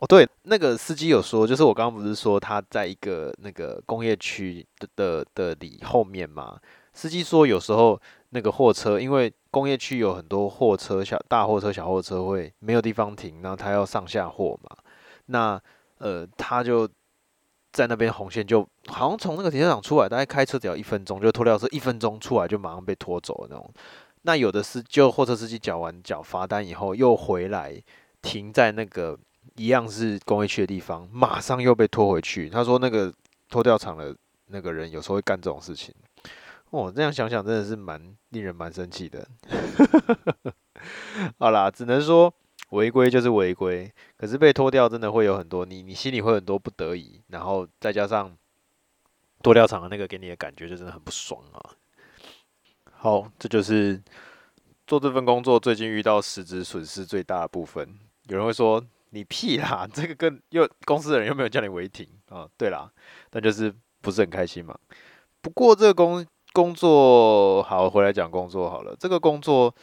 [0.00, 0.06] 哦。
[0.06, 6.58] 对，那个司机有说，就是我刚刚不是说他在一个那个工业区的的的里后面嘛？
[6.92, 7.98] 司机说有时候
[8.30, 14.76] 那个货车，因为工业区有很多货车，小大货车、小货车会没有地方停，然后他要上下货嘛。
[15.26, 15.60] 那
[15.98, 16.88] 呃，他就
[17.72, 23.72] 在那边红线，就好像从那个停车场出来，大概开车只要一分钟，就拖吊车一分钟出来就马上被拖走那种。
[24.22, 27.80] 那有的是就货车司机缴完缴罚单以后，又回来
[28.20, 29.16] 停在那个。
[29.56, 32.48] 一样是工业区的地方，马上又被拖回去。
[32.48, 33.12] 他说那个
[33.48, 35.94] 拖吊场的那个人有时候会干这种事情。
[36.70, 39.26] 哦，这样想想真的是蛮令人蛮生气的。
[41.38, 42.32] 好啦，只能说
[42.70, 48.36] 违规就是违规，可是被拖吊真的会有很多，你你心里会很多不得已，然后再加上
[49.42, 51.74] 拖吊场的那个给你的感觉就真的很不爽啊。
[52.92, 54.00] 好，这就是
[54.86, 57.98] 做这份工作最近遇到实质损失最大的部分。
[58.28, 58.84] 有人会说。
[59.10, 59.88] 你屁啦！
[59.92, 62.48] 这个跟又公司的人又没有叫你违停啊？
[62.56, 62.90] 对啦，
[63.32, 64.78] 那就是不是很开心嘛。
[65.40, 68.96] 不过这个工工作好，回来讲工作好了。
[68.98, 69.74] 这个工作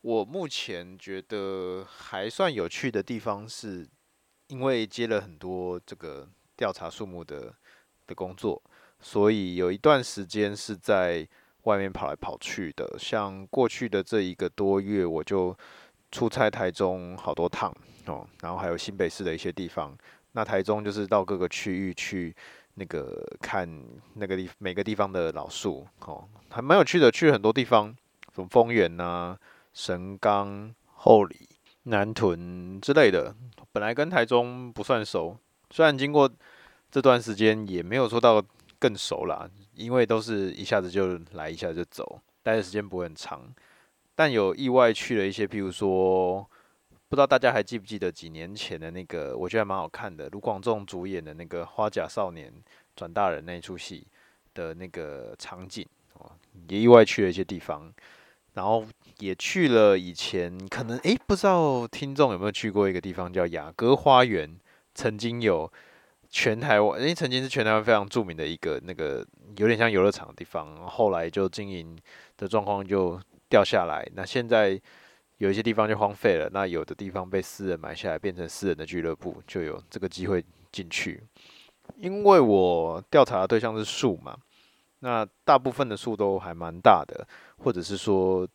[0.00, 3.86] 我目前觉得还算有趣的地方，是
[4.48, 7.54] 因为接了很多这个调查树木的
[8.06, 8.62] 的工作，
[8.98, 11.28] 所以有一段时间是在
[11.64, 12.96] 外面跑来跑去的。
[12.98, 15.54] 像过去的这一个多月，我就
[16.10, 17.74] 出差台中好多趟
[18.10, 19.96] 哦，然后还有新北市的一些地方。
[20.32, 22.34] 那台中就是到各个区域去
[22.74, 23.68] 那个看
[24.14, 27.10] 那个地每个地方的老树哦，还蛮有趣的。
[27.10, 27.94] 去了很多地方，
[28.34, 29.38] 什么丰原呐。
[29.72, 31.48] 神冈、后里、
[31.84, 33.32] 南屯之类的，
[33.70, 35.36] 本来跟台中不算熟，
[35.70, 36.28] 虽然经过
[36.90, 38.42] 这段时间也没有说到
[38.80, 43.42] 更熟啦，因为都是一下子就来，一下就走，待的时间不会很长。
[44.16, 46.44] 但有意外去了一些，譬如说，
[47.10, 52.52] 不知道大家还记不记得几年前的那个，我觉得蛮好看的，卢广仲主演的那个《花甲少年
[52.94, 54.06] 转大人》那一出戏
[54.54, 56.30] 的那个场景哦，
[56.68, 57.92] 也意外去了一些地方。
[58.54, 58.86] 然后
[59.18, 64.56] 也去了以前可能诶，不知道听众有没有去过一个地方叫雅阁花园，
[64.94, 65.68] 曾经有
[66.28, 71.98] 全台湾诶，曾经是全台湾非常著名的一个那个有点像游乐场的地方，后来就经营
[72.36, 74.08] 的状况就掉下来。
[74.14, 74.80] 那现在
[75.40, 81.22] 有一些地方就荒废了，那有的地方被私人买下来变成私人的俱乐部，就有这个机会进去。
[81.96, 84.36] 因为我调查的对象是树嘛。
[84.98, 87.26] 那大部分的树都还蛮大的，
[87.56, 88.46] 或者是说，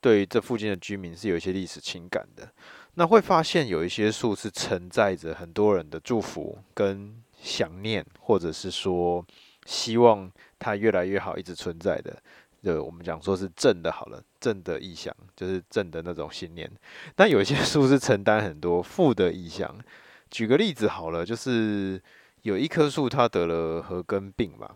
[0.00, 2.52] 对这附近的居民是有一些历史情感的。
[2.94, 9.24] 那会发现有一些树是承载着很多人的祝福跟想念，或者是说
[9.64, 12.20] 希望它越来越好，一直存在的。
[12.66, 16.68] 就我们讲说是正的，好了，正的意向就是正的那种信念。
[17.14, 19.72] 但有一些树是承担很多负的意向。
[20.32, 22.02] 举个例子好了，就是
[22.42, 24.68] 有一棵树它得了褐根病嘛。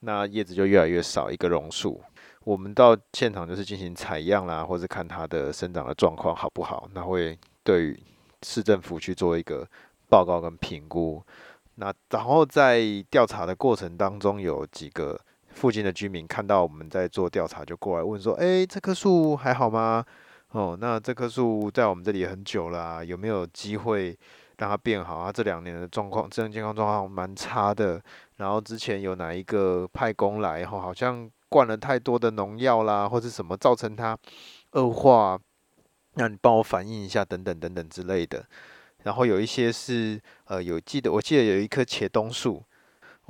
[0.00, 2.02] 那叶子就越来越少，一个榕树，
[2.44, 7.98] 我们到现场就是进行采样啦，或者看它的生长的状况好不好，那会对
[8.42, 9.66] 市政府去做一个
[10.10, 11.22] 报告跟评估。
[11.76, 15.18] 那然后在调查的过程当中，有几个
[15.50, 20.04] 附近的居民看到我们在做调查，就过来问说：“诶，这棵树还好吗？
[20.50, 24.18] 哦，那这棵树在我们这里很久了，有没有机会
[24.58, 25.30] 让它变好啊？
[25.30, 28.02] 这两年的状况，自然健康状况蛮差的。”
[28.38, 34.16] 然后之前有哪一个派工来，后好像灌了太多的农药啦，或者什么造成它
[34.72, 35.38] 恶化，
[36.14, 38.44] 那你帮我反映一下，等等等等之类的。
[39.02, 42.62] 然后有一些是呃有记得，我记得有一棵茄冬树，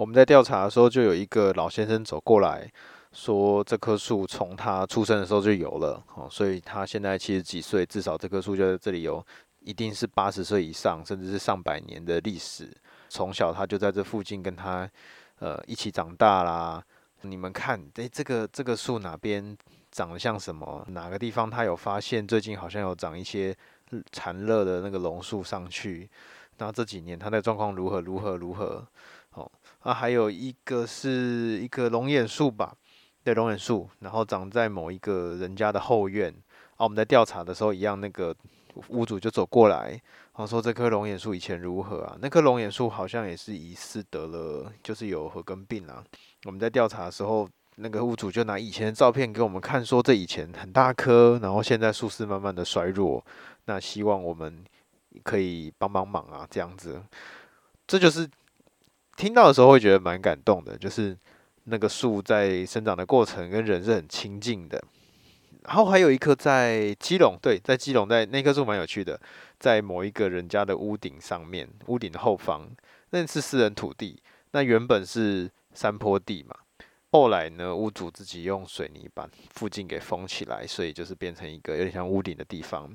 [0.00, 2.66] 我们在调查的时候就有一个老先生走过来
[3.12, 9.22] 说，这棵树从他出生的时候就有了，哦，所以他现在七十几岁，至少这棵树就在这里有
[9.58, 12.74] 一定是八十岁以上，甚至是上百年的历史。
[13.10, 14.88] 从小他就在这附近跟他，
[15.38, 16.82] 呃，一起长大啦。
[17.20, 19.54] 你们看，诶，这个这个树哪边
[19.90, 20.82] 长得像什么？
[20.88, 22.26] 哪个地方他有发现？
[22.26, 23.54] 最近好像有长一些
[24.12, 26.08] 残热的那个榕树上去。
[26.56, 28.00] 那这几年他的状况如何？
[28.00, 28.38] 如何？
[28.38, 28.86] 如何？
[29.80, 32.74] 啊，还有一个是一个龙眼树吧？
[33.22, 36.32] 对，龙眼树，然后长在某一个人家的后院。
[36.76, 38.34] 啊，我们在调查的时候一样，那个
[38.88, 39.90] 屋主就走过来。
[39.90, 42.16] 然后说这棵龙眼树以前如何啊？
[42.20, 46.02] 那棵龙眼树好像也是疑似得了，就是有褐根病啊。
[46.44, 53.22] 我们在调查的时候，那个屋主就拿以前的照片给我们看，说这以前很大棵，然后现在树势慢慢的衰弱。
[53.66, 54.64] 那希望我们
[55.22, 57.02] 可以帮帮忙啊，这样子。
[57.86, 58.26] 这就是
[59.20, 61.14] 听到的时候会觉得蛮感动的，就是
[61.64, 64.82] 那个树在生长的过程跟人是很亲近的。
[65.64, 69.20] 然后还有一棵在基隆，对，在基隆，在那棵树蛮有趣的，
[69.58, 72.66] 在某一个人家的屋顶上面，屋顶的后方，
[73.10, 76.56] 那是私人土地，那原本是山坡地嘛，
[77.10, 82.90] 后来呢，屋主自己用水泥把附近给封起来，所以就是变成一个有点像屋顶的地方。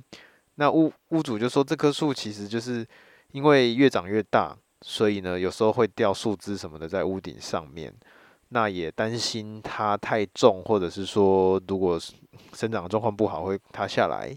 [0.56, 2.84] 那屋屋主就说，这棵树其实就是
[3.32, 7.91] 因为越长越大，所以呢，有时候会掉树枝什么的在屋顶上面。
[8.50, 12.00] 那也担心它太重，或者是说，如果
[12.54, 14.32] 生长状况不好会塌下来。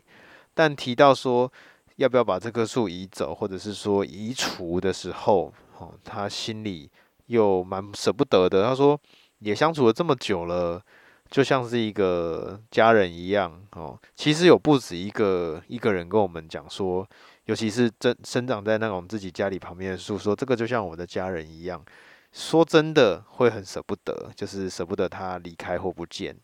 [0.55, 1.53] 但提到说
[1.97, 6.91] 要不要把这棵树移走，或者是说移除的时候，哦，他心里
[7.27, 8.65] 又蛮舍不得的。
[8.65, 8.99] 他说
[9.41, 10.83] 也相处了这么久了，
[11.31, 13.97] 就像是一个家人一样哦。
[14.17, 17.07] 其实有不止一个一个人跟我们讲说，
[17.49, 21.83] 尤其是真生长在那种自己家里旁边的树，说这个就像我的家人一样。
[22.31, 26.37] 说真的，会很舍不得，就是舍不得它离开或不见，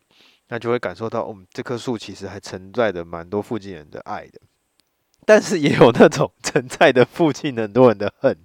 [0.47, 4.41] 那就会感受到，哦，这棵树其实还承载着蛮多附近人的爱的，
[5.27, 8.35] 但是也有那种 承载的附近很多人的恨。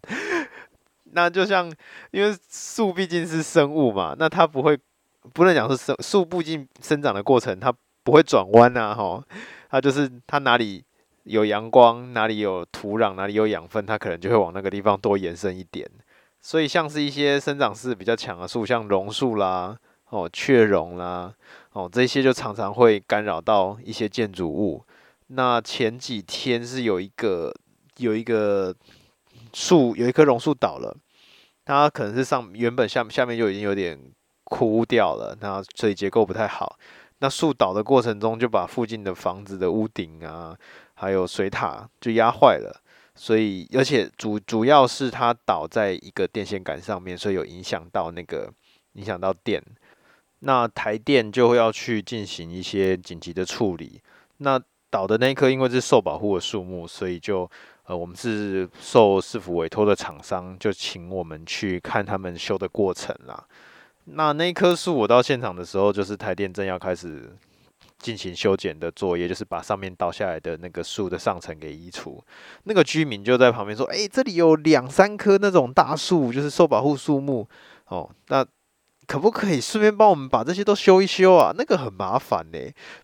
[1.13, 1.73] 那就像，
[2.11, 4.79] 因为树毕竟是生物嘛，那它不会，
[5.33, 9.25] 不能讲是生树，毕竟生长的过程它不会转弯呐，哈。
[9.71, 10.85] 它就是它哪里
[11.25, 15.89] 有阳光，哪里有土壤，哪里有养分，它可能就会往那个地方多延伸一点。
[16.41, 21.33] 所以像是一些生长势比较强的树，像榕树啦、哦雀榕啦、
[21.73, 24.83] 哦这些就常常会干扰到一些建筑物。
[25.29, 27.55] 那前几天是有一个
[27.99, 28.75] 有一个
[29.53, 30.97] 树，有一棵榕树倒了，
[31.64, 34.01] 它可能是上原本下下面就已经有点
[34.45, 36.79] 枯掉了，那所以结构不太好。
[37.23, 40.57] 那树倒的过程中，就把附近的房子的屋顶啊，
[41.01, 42.80] 还有水塔就压坏了。
[43.16, 48.51] 所以而且主主要是它倒在一个电线杆上面，所以有影响到那个
[48.92, 49.62] 影响到电。
[50.40, 54.01] 那台电就会要去进行一些紧急的处理。
[54.38, 57.48] 那倒的那一棵，因为是受保护的树木，所以就
[57.84, 63.44] 呃，我们是受市府委托的厂商，就请我们去看他们修的过程啦。
[64.07, 67.30] 那那棵树，我到现场的时候，就是台电正要开始
[68.01, 72.22] 进行修剪的作业，就是把上面倒下来的那个树的上层给移除。
[72.64, 77.46] 那个居民就在旁边说：“欸，这里有两三棵那种大树，就是受保护树木
[77.88, 78.44] 哦。”那
[79.07, 81.53] 可不可以顺便帮我们把这些都修一修啊？
[81.57, 82.59] 那个很麻烦呢，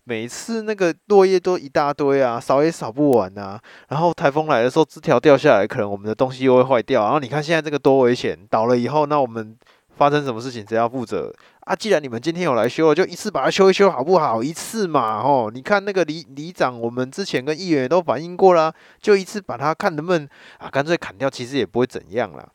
[0.05, 3.61] 每次那个落叶都一大堆啊，扫也扫不完啊。
[3.89, 7.03] 然后台风来的时候，枝条掉下来，可能我们的东西又会坏掉。
[7.03, 9.57] 然后你看现在这个多危险，倒了以后，那我们
[9.97, 11.33] 发生什么事情谁要负责
[11.67, 11.75] 啊？
[11.75, 14.41] 既然你们今天有来修，就一次把它修一修好不好？
[14.41, 22.47] 一次嘛，哦，你看那个里里长，我们之前跟议员也都反映过了，就一次把它看能不能啊，干脆砍掉，其实也不会怎样啦。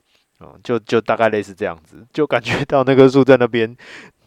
[0.65, 3.77] 就就大概类似这样子，就感觉到那棵树在那边，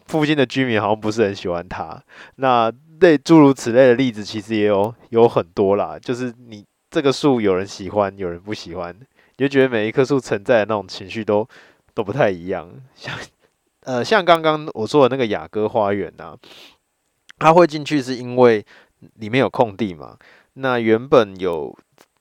[0.06, 2.02] 附近的居民好像不是很喜欢它。
[2.36, 5.98] 那类诸如此类的例子，其实也有有很多啦。
[6.00, 11.46] 就是你这个树有人喜欢，有人不喜欢，你就觉得每一棵树存在的那种情绪都
[11.92, 12.66] 都不太一样。
[12.94, 13.14] 像
[13.86, 16.36] 呃，像刚刚我说的那个雅阁花园啊，
[17.38, 18.64] 它会进去是因为
[19.14, 20.18] 里面有空地嘛。
[20.54, 21.72] 那原本有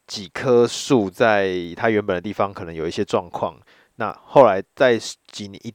[0.06, 3.60] 几棵树在它原本的地方，可能有一些状况。
[3.96, 5.00] 那后来在
[5.32, 5.74] 几年一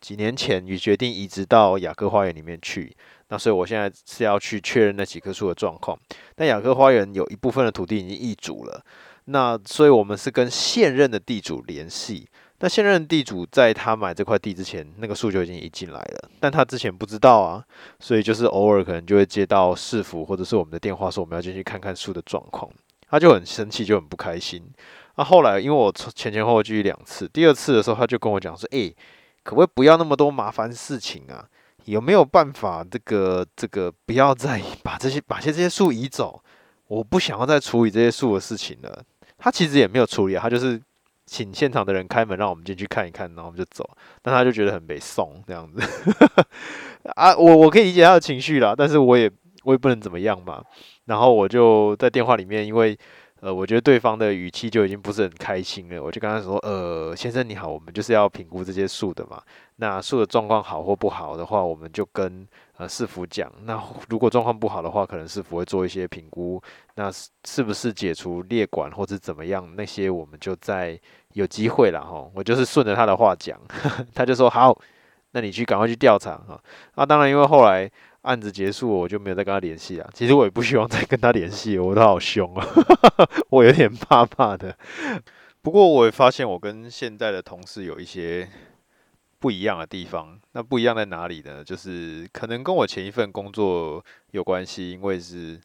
[0.00, 2.96] 几年前，你决定移植到雅阁花园里面去。
[3.26, 5.98] 那所以我现在是要去确认那几棵树的状况。
[6.36, 8.84] 那雅阁花园有一部分的土地已经易主了，
[9.24, 12.28] 那所以我们是跟现任的地主联系。
[12.62, 17.64] 那现任地主在他买这块地之前，那个树就已经移进来了，但他之前不知道啊，
[17.98, 22.70] 所以就是偶尔可能就会接到市府或者是我们的电话，说我们要进去看看树的状况，
[23.10, 24.62] 他就很生气，就很不开心。
[25.16, 28.94] 那、后来，因为我前前后后去两次，第二次的时候，他就跟我讲说：“诶、
[29.42, 31.44] 可不可以不要那么多麻烦事情啊？
[31.86, 36.40] 有没有办法，这个这个不要再把这些把这些树移走？
[36.86, 39.02] 我不想要再处理这些树的事情了。”
[39.36, 40.80] 他其实也没有处理，他就是
[41.32, 43.88] 请现场的人开门让我们进去看一看，然后我们就走。
[44.20, 45.80] 但他就觉得很没送这样子
[47.16, 49.30] 啊，我我可以理解他的情绪啦，但是我也
[49.64, 50.62] 我也不能怎么样嘛。
[51.06, 52.98] 然后我就在电话里面，因为。
[53.42, 56.00] 呃，我觉得对方的语气就已经不是很开心了。
[56.00, 59.42] 我就跟他说：“呃，先生你好，我们就是要评估这些树的嘛。
[59.78, 62.46] 那树的状况好或不好的话，我们就跟
[62.82, 63.50] 呃市府讲。
[63.64, 66.60] 那如果状况不好的话，可能市府会做一些评估。
[66.96, 67.10] 那
[67.44, 69.74] 是不是解除列管或者怎么样？
[69.76, 70.98] 那些我们就再
[71.34, 72.28] 有机会了哈。
[72.34, 73.58] 我就是顺着他的话讲，
[74.14, 74.76] 他就说好，
[75.30, 76.60] 那你去赶快去调查哈。
[76.96, 77.90] 那当然，因为后来。
[78.22, 80.08] 案子结束，我就没有再跟他联系了。
[80.14, 82.64] 其实我也不希望再跟他联系，我都好凶啊，
[83.50, 84.78] 我有点怕怕的。
[85.60, 88.48] 不过我也发现我跟现在的同事有一些
[89.42, 90.38] 不一样的地方。
[90.52, 91.64] 那不一样在哪里呢？
[91.64, 95.60] 就是可能跟我前一份工作有关系，因为是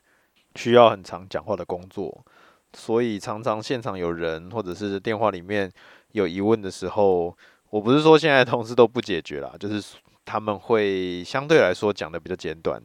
[0.55, 2.25] 需要很常讲话的工作，
[2.73, 5.71] 所以常常现场有人或者是电话里面
[6.13, 7.37] 有疑问的时候，
[7.69, 9.95] 我不是说现在同事都不解决啦，就是。
[10.29, 12.83] 他们会相对来说讲得比较简短，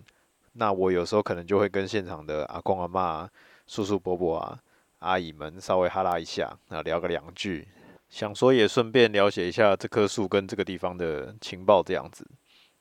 [0.52, 3.28] 那我有时候可能就会跟现场的阿公阿嬷、
[3.66, 4.56] 叔叔伯伯啊、
[5.00, 7.66] 阿姨们稍微哈拉一下，啊聊个两句，
[8.12, 12.24] 想说也顺便了解一下这棵树跟这个地方的情报这样子。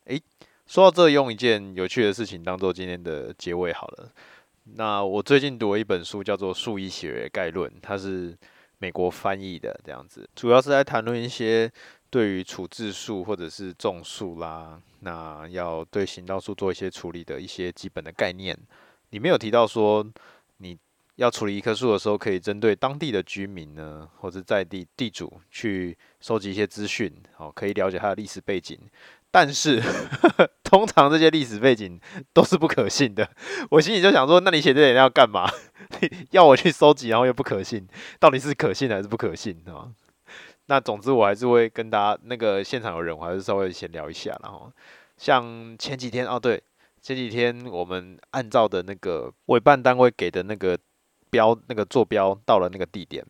[0.05, 0.21] 诶，
[0.67, 4.11] 说到这，用一件有趣的事情当做今天的结尾好了。
[4.75, 8.37] 那我最近读了一本书，叫做《树医学概论》，它是
[8.77, 11.71] 美国翻译的这样子，主要是在谈论一些。
[12.11, 18.53] 对于处置树或者是种树啦，那要对行道树做一些处理的一些基本的概念，
[19.11, 20.05] 里面有提到说，
[20.57, 20.77] 你
[21.15, 28.79] 要处理一棵树的时候，可以针对当地的居民呢，或者在地地主去收集一些资讯，哦，可以了解它的历史背景。
[29.33, 29.81] 但是
[30.61, 31.97] 通常这些历史背景
[32.33, 33.29] 都是不可信的。
[33.69, 35.49] 我心里就想说，那你写这点要干嘛？
[36.31, 37.87] 要我去收集，然后又不可信，
[38.19, 39.87] 到底是可信还是不可信啊？
[40.65, 44.37] 那总之，我还是会跟大家那个现场有人，我还是稍微闲聊一下。
[44.43, 44.71] 然后，
[45.17, 46.61] 像前几天哦，对，
[47.01, 50.77] 前几天我们按照的那个委办单位给的那个
[51.31, 53.25] 标，那个坐标到了那个地点。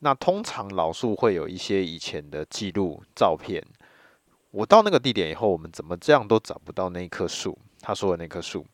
[0.00, 3.64] 那通常老树会有一些以前的记录照片。
[4.50, 7.56] 我到那个地点以后，我们怎么这样都找不到那一棵树？
[7.80, 8.66] 他说的那棵树。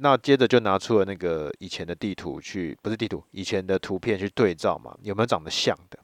[0.00, 5.98] 那接着就拿出了那个以前的地图去，不是地图，以前的图片去对照嘛，有没有长得像的？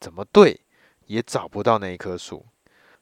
[0.00, 0.60] 怎么对
[1.06, 2.44] 也找不到那一棵树。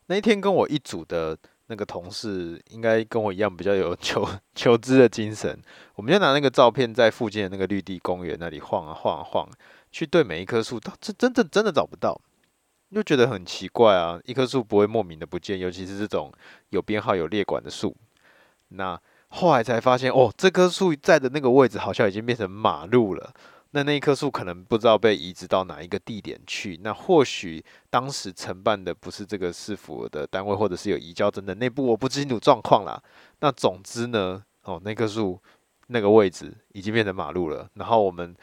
[0.06, 1.38] 那一天跟我一组的。
[1.70, 5.56] 那个同事应该跟我一样比较有求 求知的精神，
[5.94, 9.48] 我们就拿那个照片在附近的那个绿地公园那里晃啊晃啊晃，
[9.92, 12.20] 去对每一棵树，这真的真的找不到，
[12.92, 16.32] 就觉得很奇怪啊，一棵树不会莫名的不见，尤其是这种
[16.70, 17.96] 有编号有列管的树。
[18.70, 23.32] 那后来才发现，哦，这棵树在的那个位置好像已经变成马路了。
[23.72, 33.00] 那那一棵树可能不知道被移植到哪一个地点去，那或许当时承办的不是这个市府的单位，或者是有移交证的内部我不清楚状况啦。
[33.38, 35.40] 那总之呢，哦，那棵树
[35.86, 37.70] 那个位置已经变成马路了。
[37.74, 38.34] 然后我们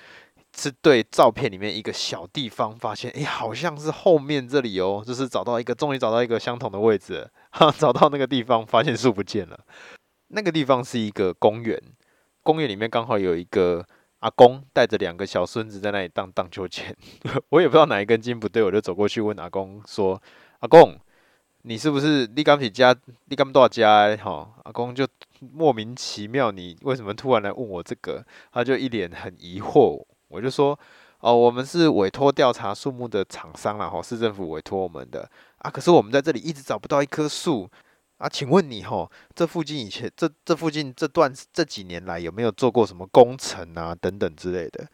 [0.55, 9.59] 是对照片里面一个小地方发现，诶，好像是后面这里哦，就是找到一个，终于找到一个相同的位置，哈， 找到那个地方，发现树不见了。
[10.29, 11.77] 那个地方是一个公园，
[12.43, 13.85] 公园里面刚好有一个。
[14.19, 16.95] 阿公带着两个小孙子在那里荡荡秋千，
[17.49, 20.19] 我也不知道哪一根筋不对，我就走过去问阿公说
[20.61, 20.99] ：“阿公，
[21.61, 22.95] 你是不是立刚去家？
[23.25, 25.07] 立刚到家？”哈，阿公就
[25.39, 28.25] 莫名其妙，你为什么突然来问我这个？
[28.51, 30.03] 他就一脸很疑惑。
[30.29, 30.77] 我就说
[31.21, 35.69] ：“哦，我们是委托调查树木的厂商啦，哈，市政府委托我们的啊。
[35.69, 37.69] 可是我们在这里一直找不到一棵树。”
[38.17, 44.87] 啊，请问你吼，这附近以前这这附近这段这几年来有没有做过什么工程啊等等之类的？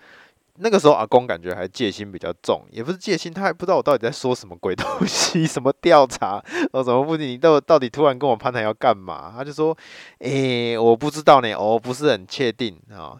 [0.57, 6.43] 那个时候阿公感觉还戒心比较重，也不是戒心，他还不知道我到底在说什么鬼东西， 什么调查，
[6.73, 9.33] 哦，什么附近你到到底突然跟我攀谈要干嘛？
[9.35, 9.75] 他就说，
[10.19, 13.17] 诶、我不知道呢，我不是很确定啊。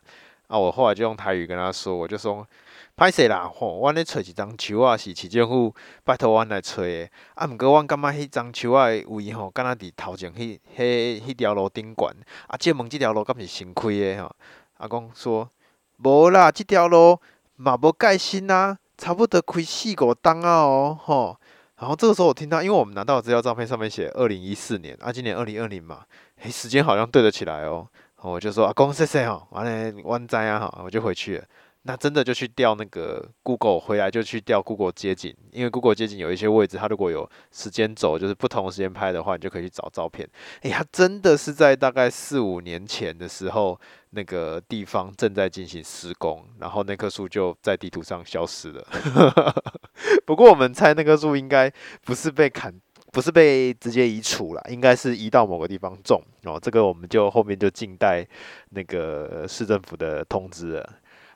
[0.48, 2.46] 啊，我后来就用台语跟他说，我就说。
[2.96, 3.80] 歹势啦，吼！
[3.80, 5.74] 阮咧找一张树仔，是市政府
[6.04, 7.10] 拜托阮来找的。
[7.34, 12.08] 啊，毋过阮感觉迄张树仔的位吼，敢若伫头前迄、迄、迄条路顶悬。
[12.46, 14.36] 啊，借问即条路敢是新开的吼？
[14.78, 15.50] 阿公说
[16.04, 17.20] 无啦，即条路
[17.56, 21.40] 嘛无盖新啊，差不多开四五档啊哦，吼。
[21.78, 26.06] 然后这个时候我听到，因为我们拿到的资料照片上面写二零一四年，啊，今年二零二零嘛，
[26.44, 27.88] 诶，时间好像对得起来哦。
[28.22, 31.46] 我就说阿公谢谢吼，完了阮知啊吼，我就回去了。
[31.86, 40.26] 那真的就去调那个 Google 回来，就去调 Google 街景，因为 Google 街景有一些位置，它如果有时间轴，就是不同时间拍的话，你就可以去找照片。
[40.62, 43.78] 哎呀，真的是在大概四五年前的时候，
[44.12, 48.88] 那个地方正在进行施工，然后那棵树就在地图上消失了。
[50.26, 51.70] 不过我们猜那棵树应该
[52.06, 52.74] 不是被砍，
[53.12, 56.58] 不是被直接移除了，应该是移到某个地方种哦。
[56.62, 58.26] 这个我们就后面就静待
[58.70, 60.90] 那个市政府的通知了。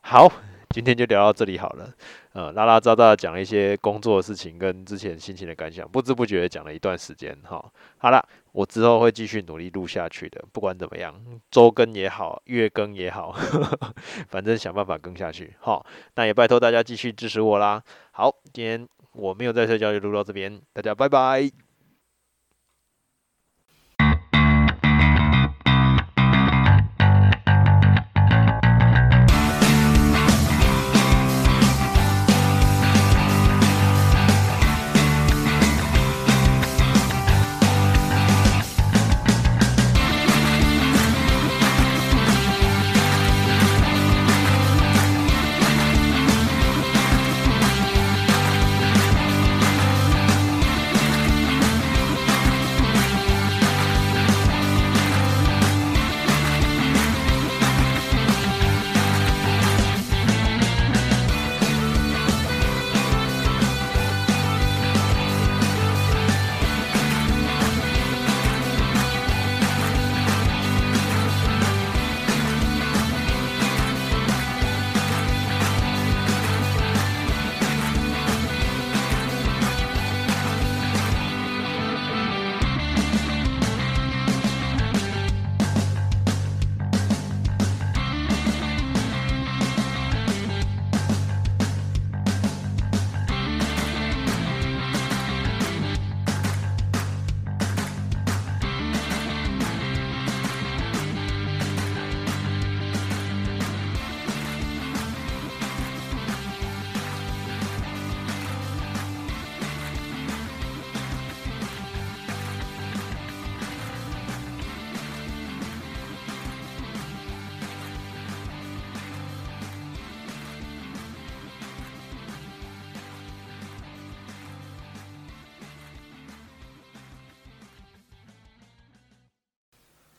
[0.09, 0.31] 好，
[0.69, 1.93] 今天就聊到这里好了。
[2.31, 7.61] 呃，拉拉杂杂讲一些工作的事情跟之前心情的感想，不知不觉讲了一段时间哈。
[7.97, 11.13] 好了，我之后会继续努力录下去的，不管怎么样，
[11.51, 13.93] 周更也好，月更也好，呵 呵
[14.29, 15.53] 反正想办法更下去。
[15.59, 15.85] 哈，
[16.15, 17.83] 那也拜托大家继续支持我啦。
[18.11, 21.66] 好，今天我没有在睡觉，就录到这边，大家拜拜。